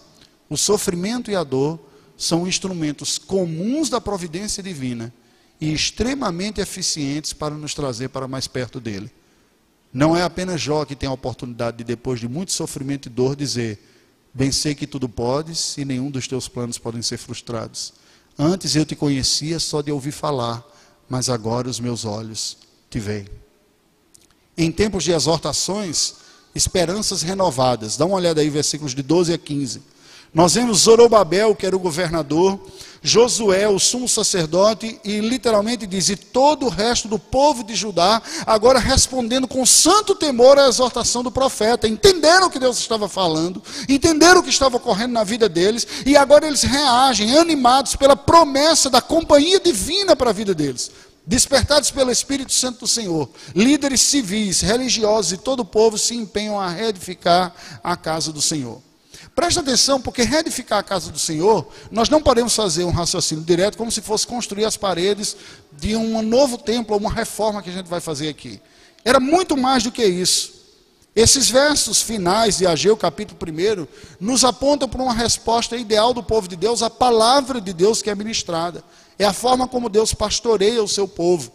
o 0.49 0.57
sofrimento 0.57 1.31
e 1.31 1.35
a 1.35 1.43
dor 1.43 1.79
são 2.17 2.47
instrumentos 2.47 3.17
comuns 3.17 3.89
da 3.89 4.01
providência 4.01 4.61
divina 4.61 5.13
e 5.59 5.73
extremamente 5.73 6.61
eficientes 6.61 7.33
para 7.33 7.55
nos 7.55 7.73
trazer 7.73 8.09
para 8.09 8.27
mais 8.27 8.47
perto 8.47 8.79
dele. 8.79 9.11
Não 9.91 10.15
é 10.15 10.23
apenas 10.23 10.61
Jó 10.61 10.85
que 10.85 10.95
tem 10.95 11.09
a 11.09 11.13
oportunidade 11.13 11.77
de, 11.77 11.83
depois 11.83 12.19
de 12.19 12.27
muito 12.27 12.51
sofrimento 12.51 13.07
e 13.07 13.09
dor, 13.09 13.35
dizer: 13.35 13.79
Bem 14.33 14.51
sei 14.51 14.75
que 14.75 14.85
tudo 14.85 15.09
podes 15.09 15.77
e 15.77 15.85
nenhum 15.85 16.11
dos 16.11 16.27
teus 16.27 16.47
planos 16.47 16.77
podem 16.77 17.01
ser 17.01 17.17
frustrados. 17.17 17.93
Antes 18.37 18.75
eu 18.75 18.85
te 18.85 18.95
conhecia 18.95 19.59
só 19.59 19.81
de 19.81 19.91
ouvir 19.91 20.11
falar, 20.11 20.63
mas 21.09 21.29
agora 21.29 21.67
os 21.67 21.79
meus 21.79 22.05
olhos 22.05 22.57
te 22.89 22.99
veem. 22.99 23.27
Em 24.55 24.71
tempos 24.71 25.03
de 25.03 25.11
exortações, 25.11 26.15
esperanças 26.53 27.21
renovadas. 27.21 27.97
Dá 27.97 28.05
uma 28.05 28.17
olhada 28.17 28.41
aí, 28.41 28.49
versículos 28.49 28.93
de 28.93 29.01
12 29.01 29.33
a 29.33 29.37
15. 29.37 29.81
Nós 30.37 30.53
vemos 30.53 30.81
Zorobabel, 30.81 31.55
que 31.55 31.65
era 31.65 31.75
o 31.75 31.79
governador, 31.79 32.59
Josué, 33.01 33.67
o 33.67 33.79
sumo 33.79 34.07
sacerdote, 34.07 34.99
e 35.03 35.19
literalmente 35.19 35.87
diz: 35.87 36.09
e 36.09 36.15
todo 36.15 36.67
o 36.67 36.69
resto 36.69 37.07
do 37.07 37.17
povo 37.17 37.63
de 37.63 37.73
Judá, 37.73 38.21
agora 38.45 38.77
respondendo 38.77 39.47
com 39.47 39.65
santo 39.65 40.13
temor 40.13 40.59
à 40.59 40.67
exortação 40.67 41.23
do 41.23 41.31
profeta. 41.31 41.87
Entenderam 41.87 42.45
o 42.45 42.49
que 42.51 42.59
Deus 42.59 42.77
estava 42.77 43.09
falando, 43.09 43.63
entenderam 43.89 44.41
o 44.41 44.43
que 44.43 44.51
estava 44.51 44.77
ocorrendo 44.77 45.13
na 45.13 45.23
vida 45.23 45.49
deles, 45.49 45.87
e 46.05 46.15
agora 46.15 46.45
eles 46.45 46.61
reagem, 46.61 47.35
animados 47.35 47.95
pela 47.95 48.15
promessa 48.15 48.91
da 48.91 49.01
companhia 49.01 49.59
divina 49.59 50.15
para 50.15 50.29
a 50.29 50.33
vida 50.33 50.53
deles. 50.53 50.91
Despertados 51.25 51.89
pelo 51.89 52.11
Espírito 52.11 52.53
Santo 52.53 52.81
do 52.81 52.87
Senhor, 52.87 53.27
líderes 53.55 54.01
civis, 54.01 54.61
religiosos 54.61 55.31
e 55.31 55.37
todo 55.37 55.61
o 55.61 55.65
povo 55.65 55.97
se 55.97 56.13
empenham 56.13 56.59
a 56.59 56.69
reedificar 56.69 57.55
a 57.83 57.97
casa 57.97 58.31
do 58.31 58.39
Senhor. 58.39 58.86
Preste 59.37 59.59
atenção, 59.59 60.01
porque 60.01 60.23
reedificar 60.23 60.79
a 60.79 60.83
casa 60.83 61.11
do 61.11 61.19
Senhor, 61.19 61.67
nós 61.91 62.09
não 62.09 62.19
podemos 62.19 62.55
fazer 62.55 62.83
um 62.85 62.89
raciocínio 62.89 63.43
direto 63.43 63.77
como 63.77 63.91
se 63.91 64.01
fosse 64.01 64.25
construir 64.25 64.65
as 64.65 64.75
paredes 64.75 65.37
de 65.73 65.95
um 65.95 66.23
novo 66.23 66.57
templo, 66.57 66.97
uma 66.97 67.11
reforma 67.11 67.61
que 67.61 67.69
a 67.69 67.73
gente 67.73 67.85
vai 67.85 68.01
fazer 68.01 68.29
aqui. 68.29 68.59
Era 69.05 69.19
muito 69.19 69.55
mais 69.55 69.83
do 69.83 69.91
que 69.91 70.03
isso. 70.03 70.53
Esses 71.15 71.51
versos 71.51 72.01
finais 72.01 72.57
de 72.57 72.65
Ageu, 72.65 72.97
capítulo 72.97 73.37
1, 73.39 73.87
nos 74.19 74.43
apontam 74.43 74.89
para 74.89 75.03
uma 75.03 75.13
resposta 75.13 75.77
ideal 75.77 76.15
do 76.15 76.23
povo 76.23 76.47
de 76.47 76.55
Deus 76.55 76.81
à 76.81 76.89
palavra 76.89 77.61
de 77.61 77.73
Deus 77.73 78.01
que 78.01 78.09
é 78.09 78.15
ministrada. 78.15 78.83
É 79.19 79.25
a 79.25 79.33
forma 79.33 79.67
como 79.67 79.87
Deus 79.87 80.15
pastoreia 80.15 80.81
o 80.81 80.87
seu 80.87 81.07
povo. 81.07 81.51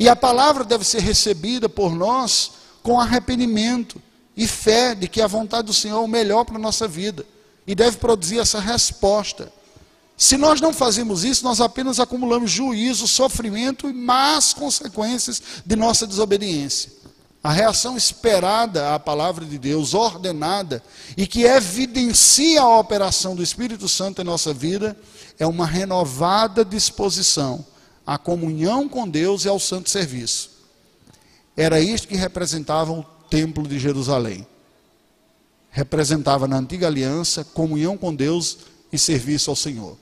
E 0.00 0.08
a 0.08 0.16
palavra 0.16 0.64
deve 0.64 0.82
ser 0.82 1.02
recebida 1.02 1.68
por 1.68 1.94
nós 1.94 2.52
com 2.82 2.98
arrependimento 2.98 4.00
e 4.36 4.46
fé 4.46 4.94
de 4.94 5.08
que 5.08 5.22
a 5.22 5.26
vontade 5.26 5.66
do 5.66 5.72
Senhor 5.72 5.96
é 5.96 6.04
o 6.04 6.08
melhor 6.08 6.44
para 6.44 6.56
a 6.56 6.60
nossa 6.60 6.86
vida. 6.86 7.24
E 7.66 7.74
deve 7.74 7.96
produzir 7.96 8.38
essa 8.38 8.60
resposta. 8.60 9.50
Se 10.16 10.36
nós 10.36 10.60
não 10.60 10.72
fazemos 10.72 11.24
isso, 11.24 11.44
nós 11.44 11.60
apenas 11.60 11.98
acumulamos 11.98 12.50
juízo, 12.50 13.08
sofrimento 13.08 13.88
e 13.88 13.92
más 13.92 14.52
consequências 14.52 15.42
de 15.64 15.76
nossa 15.76 16.06
desobediência. 16.06 16.92
A 17.42 17.50
reação 17.50 17.96
esperada 17.96 18.94
à 18.94 18.98
palavra 18.98 19.44
de 19.44 19.58
Deus, 19.58 19.94
ordenada, 19.94 20.82
e 21.16 21.26
que 21.26 21.44
evidencia 21.44 22.60
a 22.60 22.78
operação 22.78 23.36
do 23.36 23.42
Espírito 23.42 23.88
Santo 23.88 24.20
em 24.20 24.24
nossa 24.24 24.52
vida, 24.52 24.96
é 25.38 25.46
uma 25.46 25.66
renovada 25.66 26.64
disposição 26.64 27.64
à 28.06 28.18
comunhão 28.18 28.88
com 28.88 29.08
Deus 29.08 29.44
e 29.44 29.48
ao 29.48 29.60
santo 29.60 29.90
serviço. 29.90 30.50
Era 31.56 31.80
isto 31.80 32.08
que 32.08 32.16
representava 32.16 32.92
o 32.92 33.04
templo 33.28 33.66
de 33.66 33.78
Jerusalém. 33.78 34.46
Representava 35.70 36.48
na 36.48 36.56
antiga 36.56 36.86
aliança 36.86 37.44
comunhão 37.44 37.96
com 37.96 38.14
Deus 38.14 38.58
e 38.92 38.98
serviço 38.98 39.50
ao 39.50 39.56
Senhor. 39.56 39.96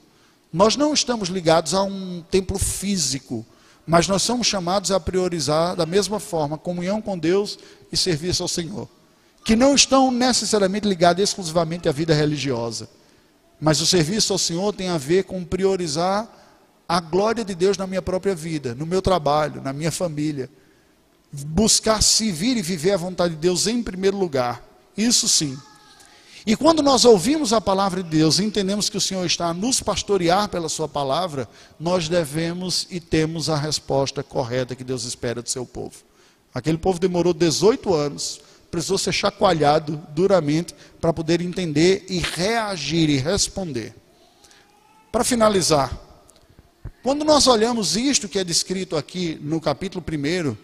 Nós 0.53 0.77
não 0.77 0.95
estamos 0.95 1.29
ligados 1.29 1.75
a 1.75 1.83
um 1.83 2.23
templo 2.31 2.59
físico, 2.59 3.45
mas 3.87 4.07
nós 4.07 4.23
somos 4.23 4.47
chamados 4.47 4.91
a 4.91 5.01
priorizar 5.01 5.75
da 5.75 5.85
mesma 5.85 6.21
forma 6.21 6.57
comunhão 6.57 7.03
com 7.03 7.19
Deus 7.19 7.59
e 7.91 7.97
serviço 7.97 8.43
ao 8.43 8.49
Senhor, 8.49 8.89
que 9.45 9.57
não 9.57 9.75
estão 9.75 10.11
necessariamente 10.11 10.87
ligados 10.87 11.23
exclusivamente 11.23 11.89
à 11.89 11.93
vida 11.93 12.15
religiosa, 12.15 12.89
mas 13.61 13.81
o 13.81 13.87
serviço 13.87 14.33
ao 14.33 14.39
Senhor 14.39 14.73
tem 14.73 14.89
a 14.89 14.99
ver 14.99 15.25
com 15.25 15.45
priorizar 15.45 16.29
a 16.89 17.01
glória 17.01 17.45
de 17.45 17.55
Deus 17.55 17.77
na 17.77 17.87
minha 17.87 18.03
própria 18.03 18.35
vida, 18.35 18.75
no 18.75 18.87
meu 18.87 19.03
trabalho, 19.03 19.63
na 19.63 19.73
minha 19.73 19.91
família, 19.91 20.49
buscar 21.43 22.03
servir 22.03 22.57
e 22.57 22.63
viver 22.63 22.93
a 22.93 22.97
vontade 22.97 23.35
de 23.35 23.41
Deus 23.41 23.67
em 23.67 23.83
primeiro 23.83 24.17
lugar. 24.17 24.63
Isso 24.97 25.29
sim. 25.29 25.59
E 26.47 26.55
quando 26.55 26.83
nós 26.83 27.07
ouvimos 27.07 27.55
a 27.55 27.61
palavra 27.61 28.03
de 28.03 28.11
Deus 28.11 28.39
e 28.39 28.45
entendemos 28.45 28.91
que 28.91 28.99
o 28.99 29.01
Senhor 29.01 29.25
está 29.25 29.47
a 29.47 29.55
nos 29.55 29.81
pastorear 29.81 30.49
pela 30.49 30.69
Sua 30.69 30.87
palavra, 30.87 31.49
nós 31.81 32.07
devemos 32.07 32.87
e 32.91 33.01
temos 33.01 33.49
a 33.49 33.57
resposta 33.57 34.23
correta 34.23 34.77
que 34.77 34.85
Deus 34.85 35.05
espera 35.05 35.41
do 35.41 35.49
seu 35.49 35.65
povo. 35.65 35.97
Aquele 36.55 36.77
povo 36.77 36.99
demorou 36.99 37.33
18 37.33 37.95
anos, 37.95 38.41
precisou 38.71 38.99
ser 38.99 39.13
chacoalhado 39.13 40.01
duramente 40.11 40.75
para 41.01 41.13
poder 41.13 41.41
entender 41.41 42.05
e 42.11 42.19
reagir 42.19 43.09
e 43.09 43.17
responder. 43.17 43.95
Para 45.11 45.25
finalizar, 45.25 45.99
quando 47.03 47.25
nós 47.25 47.47
olhamos 47.47 47.97
isto 47.97 48.29
que 48.29 48.39
é 48.39 48.45
descrito 48.45 48.97
aqui 48.97 49.39
no 49.43 49.61
capítulo 49.61 50.05
1, 50.07 50.57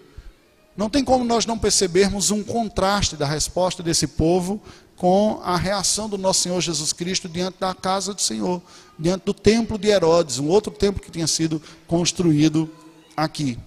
não 0.77 0.89
tem 0.89 1.05
como 1.05 1.25
nós 1.25 1.47
não 1.47 1.59
percebermos 1.59 2.31
um 2.31 2.43
contraste 2.43 3.17
da 3.17 3.27
resposta 3.27 3.83
desse 3.83 4.07
povo 4.07 4.61
com 4.97 5.41
a 5.43 5.57
reação 5.57 6.09
do 6.09 6.19
nosso 6.19 6.43
Senhor 6.43 6.61
Jesus 6.61 6.93
Cristo 6.93 7.29
diante 7.29 7.57
da 7.59 7.75
casa 7.75 8.13
do 8.13 8.21
Senhor, 8.21 8.61
diante 8.99 9.25
do 9.25 9.33
templo 9.33 9.79
de 9.79 9.89
Herodes, 9.89 10.39
um 10.39 10.49
outro 10.49 10.71
templo 10.71 11.03
que 11.03 11.11
tinha 11.11 11.27
sido 11.27 11.61
construído 11.87 12.71
aqui. 13.17 13.59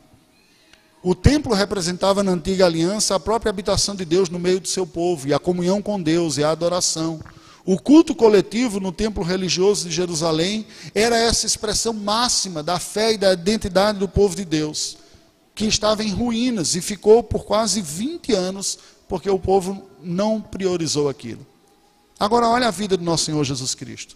O 1.01 1.13
templo 1.13 1.53
representava 1.53 2.23
na 2.23 2.31
antiga 2.31 2.65
aliança 2.65 3.15
a 3.15 3.19
própria 3.19 3.49
habitação 3.49 3.95
de 3.95 4.05
Deus 4.05 4.29
no 4.29 4.39
meio 4.39 4.59
do 4.59 4.67
seu 4.67 4.87
povo, 4.87 5.27
e 5.27 5.33
a 5.33 5.39
comunhão 5.39 5.81
com 5.81 6.01
Deus 6.01 6.37
e 6.37 6.43
a 6.43 6.51
adoração. 6.51 7.19
O 7.65 7.79
culto 7.79 8.13
coletivo 8.13 8.79
no 8.79 8.91
templo 8.91 9.23
religioso 9.23 9.89
de 9.89 9.95
Jerusalém 9.95 10.65
era 10.93 11.17
essa 11.17 11.45
expressão 11.45 11.93
máxima 11.93 12.61
da 12.61 12.79
fé 12.79 13.13
e 13.13 13.17
da 13.17 13.33
identidade 13.33 13.99
do 13.99 14.07
povo 14.07 14.35
de 14.35 14.45
Deus, 14.45 14.97
que 15.55 15.65
estava 15.65 16.03
em 16.03 16.11
ruínas 16.11 16.75
e 16.75 16.81
ficou 16.81 17.23
por 17.23 17.45
quase 17.45 17.81
20 17.81 18.33
anos 18.33 18.79
porque 19.07 19.29
o 19.29 19.37
povo 19.37 19.87
não 20.01 20.41
priorizou 20.41 21.07
aquilo. 21.07 21.45
Agora, 22.19 22.47
olha 22.47 22.67
a 22.67 22.71
vida 22.71 22.97
do 22.97 23.03
nosso 23.03 23.25
Senhor 23.25 23.43
Jesus 23.43 23.75
Cristo. 23.75 24.15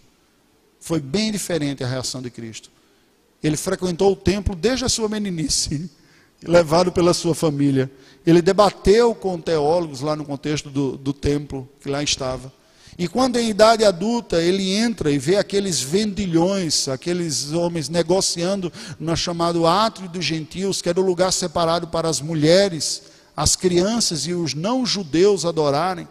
Foi 0.80 1.00
bem 1.00 1.30
diferente 1.30 1.84
a 1.84 1.86
reação 1.86 2.22
de 2.22 2.30
Cristo. 2.30 2.70
Ele 3.42 3.56
frequentou 3.56 4.12
o 4.12 4.16
templo 4.16 4.56
desde 4.56 4.84
a 4.84 4.88
sua 4.88 5.08
meninice, 5.08 5.90
levado 6.42 6.90
pela 6.90 7.14
sua 7.14 7.34
família. 7.34 7.90
Ele 8.26 8.42
debateu 8.42 9.14
com 9.14 9.40
teólogos 9.40 10.00
lá 10.00 10.16
no 10.16 10.24
contexto 10.24 10.70
do, 10.70 10.96
do 10.96 11.12
templo 11.12 11.68
que 11.80 11.88
lá 11.88 12.02
estava. 12.02 12.52
E 12.98 13.06
quando 13.06 13.36
em 13.36 13.48
idade 13.48 13.84
adulta 13.84 14.42
ele 14.42 14.74
entra 14.74 15.08
e 15.08 15.20
vê 15.20 15.36
aqueles 15.36 15.80
vendilhões, 15.80 16.88
aqueles 16.88 17.52
homens 17.52 17.88
negociando 17.88 18.72
no 18.98 19.16
chamado 19.16 19.68
átrio 19.68 20.08
dos 20.08 20.24
gentios, 20.24 20.82
que 20.82 20.88
era 20.88 21.00
o 21.00 21.04
lugar 21.04 21.32
separado 21.32 21.86
para 21.86 22.08
as 22.08 22.20
mulheres, 22.20 23.04
as 23.36 23.54
crianças 23.54 24.26
e 24.26 24.34
os 24.34 24.52
não-judeus 24.52 25.44
adorarem, 25.44 26.08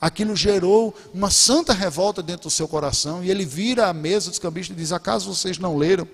aquilo 0.00 0.36
gerou 0.36 0.94
uma 1.12 1.28
santa 1.28 1.72
revolta 1.72 2.22
dentro 2.22 2.48
do 2.48 2.52
seu 2.52 2.68
coração, 2.68 3.24
e 3.24 3.32
ele 3.32 3.44
vira 3.44 3.88
à 3.88 3.92
mesa 3.92 4.30
dos 4.30 4.38
cambistas 4.38 4.76
e 4.76 4.80
diz: 4.80 4.92
Acaso 4.92 5.34
vocês 5.34 5.58
não 5.58 5.76
leram 5.76 6.06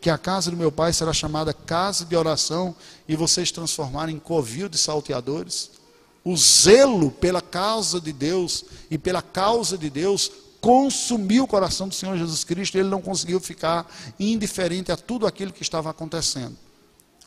que 0.00 0.08
a 0.08 0.16
casa 0.16 0.48
do 0.52 0.56
meu 0.56 0.70
pai 0.70 0.92
será 0.92 1.12
chamada 1.12 1.52
casa 1.52 2.04
de 2.04 2.14
oração 2.14 2.72
e 3.08 3.16
vocês 3.16 3.50
transformarem 3.50 4.14
em 4.14 4.20
covil 4.20 4.68
de 4.68 4.78
salteadores? 4.78 5.81
O 6.24 6.36
zelo 6.36 7.10
pela 7.10 7.40
causa 7.40 8.00
de 8.00 8.12
Deus 8.12 8.64
e 8.90 8.96
pela 8.96 9.22
causa 9.22 9.76
de 9.76 9.90
Deus 9.90 10.30
consumiu 10.60 11.44
o 11.44 11.48
coração 11.48 11.88
do 11.88 11.94
Senhor 11.94 12.16
Jesus 12.16 12.44
Cristo, 12.44 12.78
ele 12.78 12.88
não 12.88 13.02
conseguiu 13.02 13.40
ficar 13.40 13.90
indiferente 14.18 14.92
a 14.92 14.96
tudo 14.96 15.26
aquilo 15.26 15.52
que 15.52 15.62
estava 15.62 15.90
acontecendo 15.90 16.56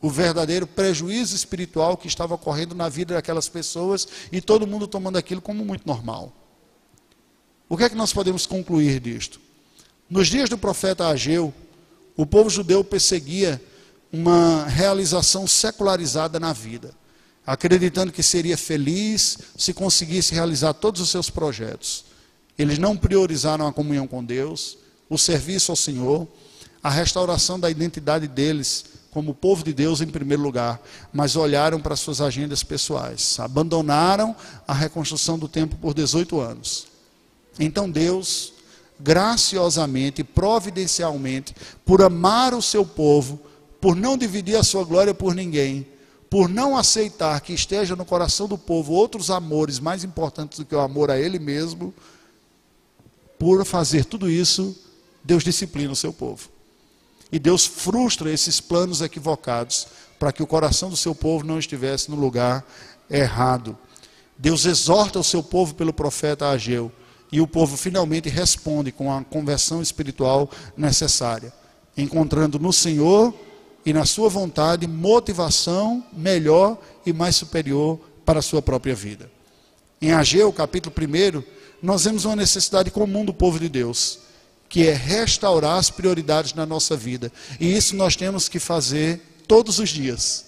o 0.00 0.10
verdadeiro 0.10 0.66
prejuízo 0.66 1.34
espiritual 1.34 1.96
que 1.96 2.06
estava 2.06 2.34
ocorrendo 2.34 2.74
na 2.74 2.88
vida 2.88 3.14
daquelas 3.14 3.48
pessoas 3.48 4.06
e 4.30 4.40
todo 4.40 4.66
mundo 4.66 4.86
tomando 4.86 5.16
aquilo 5.16 5.40
como 5.40 5.64
muito 5.64 5.86
normal. 5.86 6.32
O 7.68 7.76
que 7.76 7.84
é 7.84 7.88
que 7.88 7.96
nós 7.96 8.12
podemos 8.12 8.46
concluir 8.46 9.00
disto? 9.00 9.40
Nos 10.08 10.28
dias 10.28 10.48
do 10.48 10.58
profeta 10.58 11.08
Ageu, 11.08 11.52
o 12.16 12.24
povo 12.24 12.48
judeu 12.48 12.84
perseguia 12.84 13.60
uma 14.12 14.64
realização 14.64 15.46
secularizada 15.46 16.38
na 16.38 16.52
vida, 16.52 16.94
acreditando 17.46 18.12
que 18.12 18.22
seria 18.22 18.56
feliz 18.56 19.38
se 19.56 19.72
conseguisse 19.72 20.34
realizar 20.34 20.74
todos 20.74 21.00
os 21.00 21.10
seus 21.10 21.30
projetos. 21.30 22.04
Eles 22.58 22.78
não 22.78 22.96
priorizaram 22.96 23.66
a 23.66 23.72
comunhão 23.72 24.06
com 24.06 24.24
Deus, 24.24 24.76
o 25.08 25.16
serviço 25.16 25.70
ao 25.70 25.76
Senhor, 25.76 26.26
a 26.82 26.90
restauração 26.90 27.60
da 27.60 27.70
identidade 27.70 28.26
deles 28.26 28.84
como 29.10 29.34
povo 29.34 29.64
de 29.64 29.72
Deus 29.72 30.00
em 30.00 30.08
primeiro 30.08 30.42
lugar, 30.42 30.80
mas 31.12 31.36
olharam 31.36 31.80
para 31.80 31.96
suas 31.96 32.20
agendas 32.20 32.62
pessoais, 32.62 33.38
abandonaram 33.40 34.36
a 34.66 34.74
reconstrução 34.74 35.38
do 35.38 35.48
templo 35.48 35.78
por 35.78 35.94
18 35.94 36.38
anos. 36.38 36.86
Então 37.58 37.88
Deus, 37.88 38.52
graciosamente, 39.00 40.22
providencialmente, 40.22 41.54
por 41.84 42.02
amar 42.02 42.52
o 42.52 42.60
seu 42.60 42.84
povo, 42.84 43.40
por 43.80 43.96
não 43.96 44.18
dividir 44.18 44.56
a 44.56 44.62
sua 44.62 44.84
glória 44.84 45.14
por 45.14 45.34
ninguém, 45.34 45.86
por 46.28 46.48
não 46.48 46.76
aceitar 46.76 47.40
que 47.40 47.52
esteja 47.52 47.94
no 47.94 48.04
coração 48.04 48.48
do 48.48 48.58
povo 48.58 48.92
outros 48.92 49.30
amores 49.30 49.78
mais 49.78 50.04
importantes 50.04 50.58
do 50.58 50.64
que 50.64 50.74
o 50.74 50.80
amor 50.80 51.10
a 51.10 51.18
ele 51.18 51.38
mesmo, 51.38 51.94
por 53.38 53.64
fazer 53.64 54.04
tudo 54.04 54.30
isso, 54.30 54.76
Deus 55.22 55.44
disciplina 55.44 55.92
o 55.92 55.96
seu 55.96 56.12
povo. 56.12 56.48
E 57.30 57.38
Deus 57.38 57.66
frustra 57.66 58.30
esses 58.30 58.60
planos 58.60 59.00
equivocados 59.00 59.86
para 60.18 60.32
que 60.32 60.42
o 60.42 60.46
coração 60.46 60.88
do 60.88 60.96
seu 60.96 61.14
povo 61.14 61.44
não 61.44 61.58
estivesse 61.58 62.10
no 62.10 62.16
lugar 62.16 62.64
errado. 63.10 63.76
Deus 64.38 64.64
exorta 64.64 65.18
o 65.18 65.24
seu 65.24 65.42
povo 65.42 65.74
pelo 65.74 65.92
profeta 65.92 66.48
Ageu. 66.48 66.90
E 67.30 67.40
o 67.40 67.46
povo 67.46 67.76
finalmente 67.76 68.28
responde 68.28 68.92
com 68.92 69.12
a 69.12 69.24
conversão 69.24 69.82
espiritual 69.82 70.48
necessária, 70.76 71.52
encontrando 71.96 72.58
no 72.58 72.72
Senhor 72.72 73.34
e 73.86 73.92
na 73.92 74.04
sua 74.04 74.28
vontade 74.28 74.84
motivação 74.88 76.04
melhor 76.12 76.76
e 77.06 77.12
mais 77.12 77.36
superior 77.36 78.00
para 78.24 78.40
a 78.40 78.42
sua 78.42 78.60
própria 78.60 78.96
vida. 78.96 79.30
Em 80.02 80.12
Ageu, 80.12 80.52
capítulo 80.52 80.92
1, 80.94 81.42
nós 81.80 82.04
vemos 82.04 82.24
uma 82.24 82.34
necessidade 82.34 82.90
comum 82.90 83.24
do 83.24 83.32
povo 83.32 83.60
de 83.60 83.68
Deus 83.68 84.18
que 84.68 84.88
é 84.88 84.92
restaurar 84.92 85.78
as 85.78 85.90
prioridades 85.90 86.52
na 86.52 86.66
nossa 86.66 86.96
vida. 86.96 87.32
E 87.60 87.76
isso 87.76 87.94
nós 87.94 88.16
temos 88.16 88.48
que 88.48 88.58
fazer 88.58 89.20
todos 89.46 89.78
os 89.78 89.90
dias. 89.90 90.44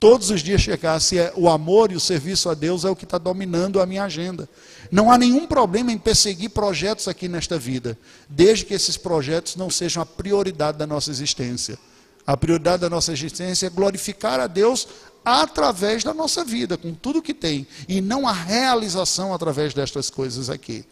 Todos 0.00 0.30
os 0.30 0.40
dias 0.40 0.62
chegar 0.62 0.98
se 0.98 1.18
é 1.18 1.30
o 1.36 1.50
amor 1.50 1.92
e 1.92 1.94
o 1.94 2.00
serviço 2.00 2.48
a 2.48 2.54
Deus 2.54 2.86
é 2.86 2.90
o 2.90 2.96
que 2.96 3.04
está 3.04 3.18
dominando 3.18 3.78
a 3.78 3.86
minha 3.86 4.04
agenda. 4.04 4.48
Não 4.90 5.12
há 5.12 5.18
nenhum 5.18 5.46
problema 5.46 5.92
em 5.92 5.98
perseguir 5.98 6.48
projetos 6.48 7.06
aqui 7.06 7.28
nesta 7.28 7.58
vida, 7.58 7.96
desde 8.28 8.64
que 8.64 8.72
esses 8.72 8.96
projetos 8.96 9.54
não 9.54 9.68
sejam 9.68 10.02
a 10.02 10.06
prioridade 10.06 10.78
da 10.78 10.86
nossa 10.86 11.10
existência. 11.10 11.78
A 12.26 12.36
prioridade 12.36 12.82
da 12.82 12.90
nossa 12.90 13.12
existência 13.12 13.66
é 13.66 13.70
glorificar 13.70 14.38
a 14.40 14.46
Deus 14.46 14.86
através 15.24 16.02
da 16.02 16.12
nossa 16.12 16.44
vida, 16.44 16.76
com 16.76 16.94
tudo 16.94 17.22
que 17.22 17.34
tem, 17.34 17.66
e 17.88 18.00
não 18.00 18.26
a 18.26 18.32
realização 18.32 19.32
através 19.32 19.72
destas 19.72 20.10
coisas 20.10 20.50
aqui. 20.50 20.84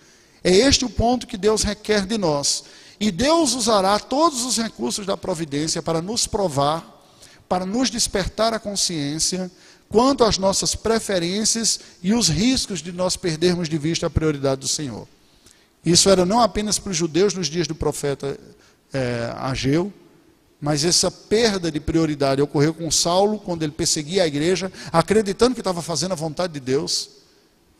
É 0.42 0.50
este 0.50 0.84
o 0.84 0.90
ponto 0.90 1.26
que 1.26 1.36
Deus 1.36 1.62
requer 1.62 2.06
de 2.06 2.16
nós. 2.16 2.64
E 2.98 3.10
Deus 3.10 3.54
usará 3.54 3.98
todos 3.98 4.44
os 4.44 4.58
recursos 4.58 5.06
da 5.06 5.16
providência 5.16 5.82
para 5.82 6.02
nos 6.02 6.26
provar, 6.26 7.02
para 7.48 7.64
nos 7.64 7.90
despertar 7.90 8.52
a 8.52 8.58
consciência 8.58 9.50
quanto 9.88 10.22
às 10.22 10.38
nossas 10.38 10.74
preferências 10.74 11.80
e 12.02 12.14
os 12.14 12.28
riscos 12.28 12.80
de 12.80 12.92
nós 12.92 13.16
perdermos 13.16 13.68
de 13.68 13.76
vista 13.76 14.06
a 14.06 14.10
prioridade 14.10 14.60
do 14.60 14.68
Senhor. 14.68 15.08
Isso 15.84 16.08
era 16.08 16.24
não 16.24 16.40
apenas 16.40 16.78
para 16.78 16.90
os 16.90 16.96
judeus 16.96 17.34
nos 17.34 17.48
dias 17.48 17.66
do 17.66 17.74
profeta 17.74 18.38
é, 18.92 19.32
Ageu, 19.36 19.92
mas 20.60 20.84
essa 20.84 21.10
perda 21.10 21.70
de 21.70 21.80
prioridade 21.80 22.42
ocorreu 22.42 22.74
com 22.74 22.90
Saulo 22.90 23.38
quando 23.38 23.62
ele 23.62 23.72
perseguia 23.72 24.24
a 24.24 24.26
igreja, 24.26 24.70
acreditando 24.92 25.54
que 25.54 25.60
estava 25.60 25.80
fazendo 25.80 26.12
a 26.12 26.16
vontade 26.16 26.52
de 26.52 26.60
Deus. 26.60 27.10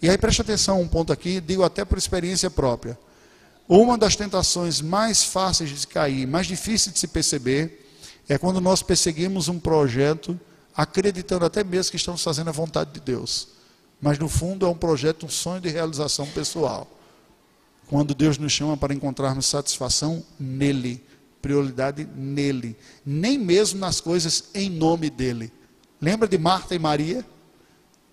E 0.01 0.09
aí 0.09 0.16
preste 0.16 0.40
atenção 0.40 0.81
um 0.81 0.88
ponto 0.88 1.12
aqui, 1.12 1.40
digo 1.40 1.62
até 1.62 1.85
por 1.85 1.99
experiência 1.99 2.51
própria. 2.51 2.99
Uma 3.69 3.99
das 3.99 4.16
tentações 4.16 4.81
mais 4.81 5.23
fáceis 5.23 5.71
de 5.71 5.87
cair, 5.87 6.27
mais 6.27 6.47
difíceis 6.47 6.95
de 6.95 6.99
se 6.99 7.07
perceber, 7.07 7.87
é 8.27 8.38
quando 8.38 8.61
nós 8.61 8.83
perseguimos 8.83 9.49
um 9.49 9.59
projeto 9.59 10.40
acreditando 10.75 11.45
até 11.45 11.62
mesmo 11.62 11.90
que 11.90 11.97
estamos 11.97 12.23
fazendo 12.23 12.49
a 12.49 12.53
vontade 12.53 12.93
de 12.93 13.01
Deus. 13.01 13.49
Mas 14.01 14.19
no 14.19 14.29
fundo 14.29 14.64
é 14.64 14.69
um 14.69 14.75
projeto, 14.75 15.27
um 15.27 15.29
sonho 15.29 15.61
de 15.61 15.69
realização 15.69 16.27
pessoal. 16.29 16.90
Quando 17.88 18.14
Deus 18.14 18.38
nos 18.38 18.53
chama 18.53 18.77
para 18.77 18.95
encontrarmos 18.95 19.45
satisfação 19.45 20.25
nele 20.38 21.05
prioridade 21.40 22.07
nele, 22.14 22.76
nem 23.05 23.38
mesmo 23.38 23.79
nas 23.81 24.00
coisas 24.00 24.44
em 24.55 24.68
nome 24.70 25.11
dele. 25.11 25.53
Lembra 26.00 26.29
de 26.29 26.38
Marta 26.38 26.74
e 26.74 26.79
Maria? 26.79 27.24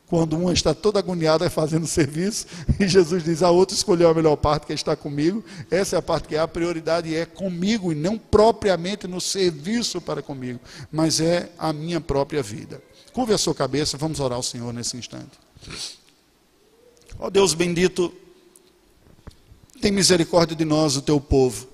Quando 0.07 0.37
uma 0.37 0.53
está 0.53 0.73
toda 0.73 0.99
agoniada 0.99 1.49
fazendo 1.51 1.85
serviço, 1.85 2.47
e 2.79 2.87
Jesus 2.87 3.23
diz: 3.23 3.43
a 3.43 3.51
outra 3.51 3.75
escolheu 3.75 4.09
a 4.09 4.13
melhor 4.13 4.37
parte, 4.37 4.65
que 4.65 4.73
está 4.73 4.95
comigo. 4.95 5.43
Essa 5.69 5.97
é 5.97 5.99
a 5.99 6.01
parte 6.01 6.29
que 6.29 6.35
é 6.35 6.39
a 6.39 6.47
prioridade, 6.47 7.13
é 7.13 7.25
comigo, 7.25 7.91
e 7.91 7.95
não 7.95 8.17
propriamente 8.17 9.07
no 9.07 9.19
serviço 9.19 9.99
para 9.99 10.21
comigo, 10.21 10.59
mas 10.91 11.19
é 11.19 11.51
a 11.57 11.73
minha 11.73 11.99
própria 11.99 12.41
vida. 12.41 12.81
Curve 13.11 13.33
a 13.33 13.37
sua 13.37 13.53
cabeça, 13.53 13.97
vamos 13.97 14.19
orar 14.19 14.37
ao 14.37 14.43
Senhor 14.43 14.71
nesse 14.73 14.95
instante. 14.95 15.37
Ó 17.19 17.27
oh 17.27 17.29
Deus 17.29 17.53
bendito, 17.53 18.13
tem 19.81 19.91
misericórdia 19.91 20.55
de 20.55 20.63
nós, 20.63 20.95
o 20.95 21.01
teu 21.01 21.19
povo. 21.19 21.67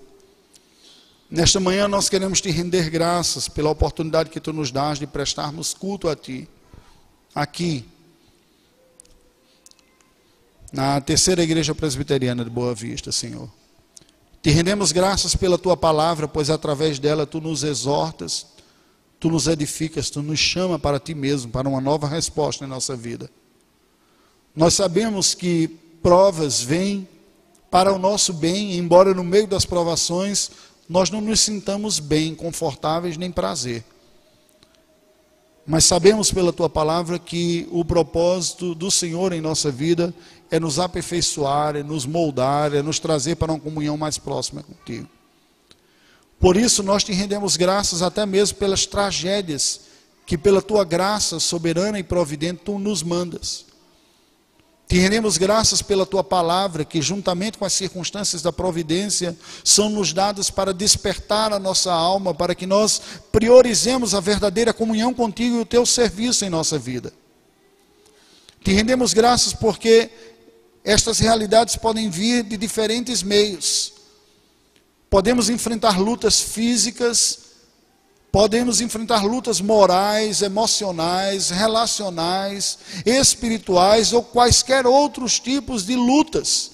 Nesta 1.36 1.60
manhã 1.60 1.88
nós 1.88 2.10
queremos 2.10 2.40
te 2.40 2.52
render 2.52 2.92
graças 2.92 3.50
pela 3.50 3.72
oportunidade 3.72 4.30
que 4.30 4.40
tu 4.40 4.54
nos 4.54 4.70
dás 4.70 5.00
de 5.00 5.08
prestarmos 5.08 5.74
culto 5.74 6.08
a 6.08 6.16
ti, 6.16 6.48
aqui, 7.34 7.90
na 10.72 11.02
terceira 11.02 11.42
igreja 11.42 11.74
presbiteriana 11.74 12.44
de 12.44 12.52
Boa 12.52 12.76
Vista, 12.76 13.12
Senhor. 13.12 13.50
Te 14.44 14.52
rendemos 14.52 14.92
graças 14.92 15.36
pela 15.36 15.58
tua 15.58 15.76
palavra, 15.76 16.28
pois 16.28 16.52
através 16.52 17.00
dela 17.00 17.26
tu 17.26 17.42
nos 17.42 17.64
exortas, 17.64 18.46
tu 19.20 19.28
nos 19.28 19.48
edificas, 19.48 20.12
tu 20.12 20.22
nos 20.22 20.38
chama 20.38 20.78
para 20.78 21.00
ti 21.00 21.16
mesmo, 21.16 21.52
para 21.52 21.68
uma 21.68 21.82
nova 21.82 22.08
resposta 22.08 22.64
em 22.64 22.68
nossa 22.68 22.96
vida. 22.96 23.28
Nós 24.56 24.76
sabemos 24.76 25.34
que 25.34 25.68
provas 26.00 26.62
vêm 26.62 27.08
para 27.72 27.92
o 27.92 27.98
nosso 27.98 28.34
bem, 28.34 28.78
embora 28.78 29.16
no 29.16 29.24
meio 29.24 29.48
das 29.48 29.66
provações 29.66 30.52
nós 30.88 31.10
não 31.10 31.22
nos 31.22 31.40
sintamos 31.40 32.00
bem, 32.00 32.36
confortáveis, 32.36 33.18
nem 33.18 33.32
prazer. 33.32 33.84
Mas 35.66 35.86
sabemos 35.86 36.32
pela 36.32 36.52
tua 36.52 36.70
palavra 36.70 37.18
que 37.18 37.68
o 37.72 37.86
propósito 37.86 38.76
do 38.76 38.92
Senhor 38.92 39.32
em 39.32 39.40
nossa 39.40 39.72
vida 39.72 40.14
é 40.52 40.60
nos 40.60 40.78
aperfeiçoar, 40.78 41.76
é 41.78 41.84
nos 41.84 42.06
moldar, 42.06 42.74
é 42.74 42.82
nos 42.82 43.00
trazer 43.00 43.36
para 43.36 43.54
uma 43.54 43.60
comunhão 43.60 43.96
mais 43.98 44.18
próxima 44.18 44.62
contigo. 44.62 45.08
Por 46.40 46.58
isso 46.58 46.84
nós 46.84 47.04
te 47.04 47.14
rendemos 47.14 47.56
graças 47.56 48.02
até 48.02 48.26
mesmo 48.26 48.58
pelas 48.58 48.86
tragédias 48.86 49.82
que 50.26 50.38
pela 50.38 50.62
tua 50.62 50.84
graça 50.84 51.40
soberana 51.40 51.98
e 51.98 52.04
providente 52.04 52.62
tu 52.66 52.78
nos 52.78 53.02
mandas. 53.02 53.66
Te 54.88 55.00
rendemos 55.00 55.38
graças 55.38 55.82
pela 55.82 56.06
tua 56.06 56.24
palavra, 56.24 56.86
que 56.86 57.02
juntamente 57.02 57.58
com 57.58 57.66
as 57.66 57.74
circunstâncias 57.74 58.42
da 58.42 58.52
providência 58.52 59.36
são 59.64 59.90
nos 59.90 60.14
dadas 60.14 60.50
para 60.50 60.74
despertar 60.74 61.52
a 61.52 61.60
nossa 61.60 61.92
alma, 61.92 62.34
para 62.34 62.54
que 62.54 62.66
nós 62.66 63.02
priorizemos 63.32 64.14
a 64.14 64.20
verdadeira 64.20 64.74
comunhão 64.74 65.14
contigo 65.14 65.58
e 65.58 65.62
o 65.62 65.66
teu 65.66 65.86
serviço 65.86 66.46
em 66.46 66.50
nossa 66.50 66.78
vida. 66.78 67.12
Te 68.64 68.72
rendemos 68.72 69.14
graças 69.14 69.54
porque 69.54 70.10
estas 70.84 71.20
realidades 71.20 71.76
podem 71.76 72.10
vir 72.10 72.44
de 72.44 72.56
diferentes 72.56 73.24
meios. 73.24 73.94
Podemos 75.10 75.50
enfrentar 75.50 76.00
lutas 76.00 76.40
físicas, 76.40 77.43
Podemos 78.34 78.82
enfrentar 78.82 79.24
lutas 79.24 79.62
morais, 79.62 80.42
emocionais, 80.42 81.52
relacionais, 81.52 82.80
espirituais 83.06 84.12
ou 84.12 84.24
quaisquer 84.24 84.88
outros 84.88 85.40
tipos 85.40 85.86
de 85.86 85.96
lutas. 85.96 86.72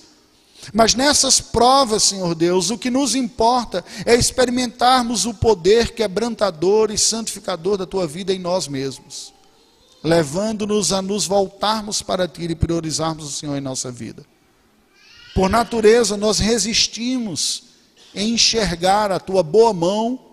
Mas 0.73 0.95
nessas 0.95 1.41
provas, 1.41 2.03
Senhor 2.03 2.33
Deus, 2.33 2.69
o 2.69 2.77
que 2.77 2.89
nos 2.89 3.13
importa 3.13 3.83
é 4.05 4.15
experimentarmos 4.15 5.25
o 5.25 5.33
poder 5.33 5.93
quebrantador 5.93 6.91
e 6.91 6.97
santificador 6.97 7.75
da 7.75 7.85
tua 7.85 8.07
vida 8.07 8.33
em 8.33 8.39
nós 8.39 8.69
mesmos, 8.69 9.33
levando-nos 10.01 10.93
a 10.93 11.01
nos 11.01 11.27
voltarmos 11.27 12.01
para 12.01 12.25
ti 12.25 12.43
e 12.43 12.55
priorizarmos 12.55 13.25
o 13.25 13.31
Senhor 13.33 13.57
em 13.57 13.61
nossa 13.61 13.91
vida. 13.91 14.25
Por 15.35 15.49
natureza, 15.49 16.15
nós 16.15 16.39
resistimos 16.39 17.63
em 18.15 18.35
enxergar 18.35 19.11
a 19.11 19.19
tua 19.19 19.43
boa 19.43 19.73
mão 19.73 20.28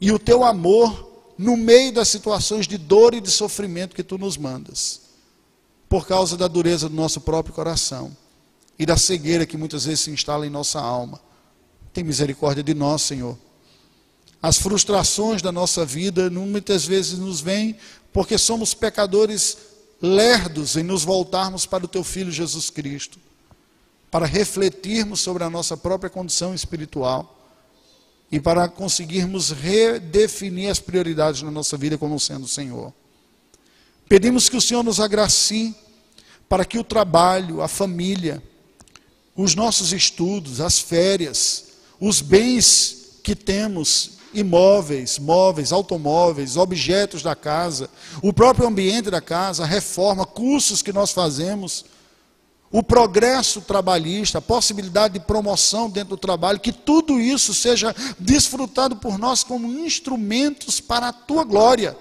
e 0.00 0.12
o 0.12 0.18
teu 0.18 0.44
amor 0.44 1.08
no 1.36 1.56
meio 1.56 1.92
das 1.92 2.08
situações 2.08 2.66
de 2.66 2.76
dor 2.76 3.14
e 3.14 3.20
de 3.20 3.30
sofrimento 3.30 3.94
que 3.94 4.02
tu 4.02 4.18
nos 4.18 4.36
mandas, 4.36 5.00
por 5.88 6.06
causa 6.06 6.36
da 6.36 6.48
dureza 6.48 6.88
do 6.88 6.94
nosso 6.94 7.20
próprio 7.20 7.54
coração 7.54 8.16
e 8.78 8.84
da 8.84 8.96
cegueira 8.96 9.46
que 9.46 9.56
muitas 9.56 9.84
vezes 9.84 10.00
se 10.00 10.10
instala 10.10 10.46
em 10.46 10.50
nossa 10.50 10.80
alma. 10.80 11.20
Tem 11.92 12.04
misericórdia 12.04 12.62
de 12.62 12.74
nós, 12.74 13.02
Senhor. 13.02 13.38
As 14.42 14.58
frustrações 14.58 15.42
da 15.42 15.50
nossa 15.50 15.84
vida 15.84 16.28
muitas 16.30 16.84
vezes 16.84 17.18
nos 17.18 17.40
vêm 17.40 17.76
porque 18.12 18.36
somos 18.38 18.74
pecadores 18.74 19.58
lerdos 20.00 20.76
em 20.76 20.82
nos 20.82 21.04
voltarmos 21.04 21.66
para 21.66 21.84
o 21.84 21.88
teu 21.88 22.04
filho 22.04 22.30
Jesus 22.30 22.70
Cristo, 22.70 23.18
para 24.10 24.26
refletirmos 24.26 25.20
sobre 25.20 25.42
a 25.44 25.50
nossa 25.50 25.76
própria 25.76 26.10
condição 26.10 26.54
espiritual 26.54 27.37
e 28.30 28.38
para 28.38 28.68
conseguirmos 28.68 29.50
redefinir 29.50 30.70
as 30.70 30.78
prioridades 30.78 31.42
na 31.42 31.50
nossa 31.50 31.76
vida 31.76 31.96
como 31.96 32.20
sendo 32.20 32.44
o 32.44 32.48
Senhor. 32.48 32.92
Pedimos 34.08 34.48
que 34.48 34.56
o 34.56 34.60
Senhor 34.60 34.82
nos 34.82 35.00
agracie 35.00 35.74
para 36.48 36.64
que 36.64 36.78
o 36.78 36.84
trabalho, 36.84 37.62
a 37.62 37.68
família, 37.68 38.42
os 39.36 39.54
nossos 39.54 39.92
estudos, 39.92 40.60
as 40.60 40.78
férias, 40.78 41.64
os 42.00 42.20
bens 42.20 43.18
que 43.22 43.34
temos, 43.34 44.18
imóveis, 44.32 45.18
móveis, 45.18 45.72
automóveis, 45.72 46.56
objetos 46.56 47.22
da 47.22 47.34
casa, 47.34 47.88
o 48.22 48.32
próprio 48.32 48.66
ambiente 48.66 49.10
da 49.10 49.20
casa, 49.20 49.62
a 49.62 49.66
reforma, 49.66 50.26
cursos 50.26 50.82
que 50.82 50.92
nós 50.92 51.12
fazemos, 51.12 51.84
o 52.70 52.82
progresso 52.82 53.62
trabalhista, 53.62 54.38
a 54.38 54.42
possibilidade 54.42 55.14
de 55.14 55.20
promoção 55.20 55.88
dentro 55.88 56.10
do 56.10 56.16
trabalho, 56.16 56.60
que 56.60 56.72
tudo 56.72 57.18
isso 57.18 57.54
seja 57.54 57.94
desfrutado 58.18 58.96
por 58.96 59.18
nós 59.18 59.42
como 59.42 59.66
instrumentos 59.80 60.78
para 60.80 61.08
a 61.08 61.12
tua 61.12 61.44
glória. 61.44 61.96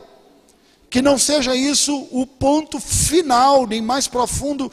Que 0.89 1.01
não 1.01 1.17
seja 1.17 1.55
isso 1.55 2.07
o 2.11 2.25
ponto 2.25 2.79
final, 2.79 3.65
nem 3.65 3.81
mais 3.81 4.07
profundo 4.07 4.71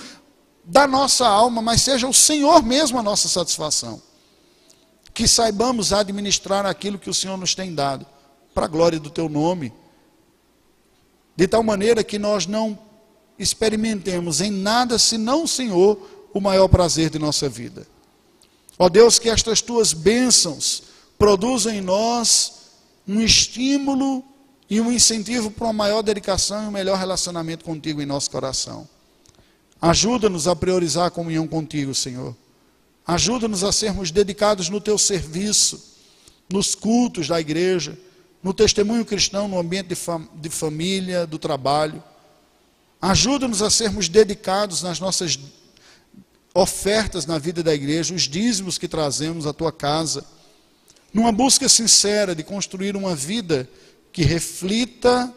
da 0.65 0.87
nossa 0.87 1.27
alma, 1.29 1.63
mas 1.63 1.83
seja 1.83 2.09
o 2.09 2.15
Senhor 2.15 2.63
mesmo 2.63 2.99
a 2.99 3.03
nossa 3.03 3.29
satisfação. 3.29 4.03
Que 5.13 5.29
saibamos 5.29 5.93
administrar 5.93 6.67
aquilo 6.67 6.99
que 6.99 7.11
o 7.11 7.15
Senhor 7.15 7.37
nos 7.37 7.55
tem 7.55 7.73
dado, 7.73 8.05
para 8.53 8.65
a 8.65 8.69
glória 8.69 8.99
do 8.99 9.11
teu 9.11 9.29
nome. 9.29 9.73
De 11.37 11.47
tal 11.47 11.63
maneira 11.63 12.03
que 12.03 12.19
nós 12.19 12.47
não 12.47 12.79
experimentemos 13.39 14.41
em 14.41 14.51
nada 14.51 14.99
senão 14.99 15.45
o 15.45 15.49
Senhor 15.49 15.99
o 16.33 16.41
maior 16.41 16.69
prazer 16.69 17.11
de 17.11 17.19
nossa 17.19 17.49
vida. 17.49 17.87
Ó 18.79 18.89
Deus, 18.89 19.19
que 19.19 19.29
estas 19.29 19.61
tuas 19.61 19.93
bênçãos 19.93 20.83
produzam 21.19 21.73
em 21.73 21.81
nós 21.81 22.53
um 23.07 23.21
estímulo 23.21 24.25
e 24.69 24.81
um 24.81 24.91
incentivo 24.91 25.51
para 25.51 25.67
uma 25.67 25.73
maior 25.73 26.03
dedicação 26.03 26.65
e 26.65 26.67
um 26.67 26.73
melhor 26.73 26.99
relacionamento 26.99 27.65
contigo 27.65 28.03
em 28.03 28.07
nosso 28.07 28.31
coração. 28.31 28.89
Ajuda-nos 29.81 30.49
a 30.49 30.57
priorizar 30.57 31.07
a 31.07 31.11
comunhão 31.11 31.47
contigo, 31.47 31.95
Senhor. 31.95 32.35
Ajuda-nos 33.07 33.63
a 33.63 33.71
sermos 33.71 34.11
dedicados 34.11 34.69
no 34.71 34.81
teu 34.81 34.97
serviço, 34.97 35.95
nos 36.51 36.75
cultos 36.75 37.29
da 37.29 37.39
igreja, 37.39 37.99
no 38.43 38.55
testemunho 38.55 39.05
cristão, 39.05 39.47
no 39.47 39.59
ambiente 39.59 39.89
de, 39.89 39.95
fam 39.95 40.27
de 40.35 40.49
família, 40.49 41.27
do 41.27 41.39
trabalho. 41.39 42.03
Ajuda-nos 43.05 43.61
a 43.61 43.69
sermos 43.69 44.09
dedicados 44.09 44.81
nas 44.81 44.99
nossas 44.99 45.39
ofertas 46.55 47.27
na 47.27 47.37
vida 47.37 47.63
da 47.63 47.75
igreja, 47.75 48.15
os 48.15 48.23
dízimos 48.23 48.79
que 48.79 48.89
trazemos 48.89 49.47
à 49.47 49.53
tua 49.53 49.71
casa, 49.71 50.25
numa 51.13 51.31
busca 51.31 51.69
sincera 51.69 52.35
de 52.35 52.43
construir 52.43 52.97
uma 52.97 53.15
vida 53.15 53.69
que 54.11 54.23
reflita 54.23 55.31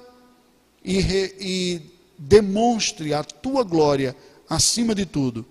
e, 0.81 1.01
re, 1.01 1.35
e 1.41 1.81
demonstre 2.17 3.13
a 3.13 3.21
tua 3.21 3.65
glória 3.65 4.15
acima 4.49 4.95
de 4.95 5.05
tudo, 5.05 5.45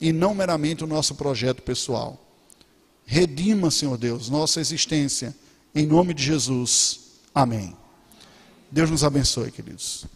e 0.00 0.12
não 0.12 0.36
meramente 0.36 0.84
o 0.84 0.86
nosso 0.86 1.16
projeto 1.16 1.62
pessoal. 1.62 2.16
Redima, 3.04 3.72
Senhor 3.72 3.98
Deus, 3.98 4.30
nossa 4.30 4.60
existência, 4.60 5.34
em 5.74 5.84
nome 5.84 6.14
de 6.14 6.22
Jesus. 6.22 7.00
Amém. 7.34 7.76
Deus 8.70 8.88
nos 8.88 9.02
abençoe, 9.02 9.50
queridos. 9.50 10.06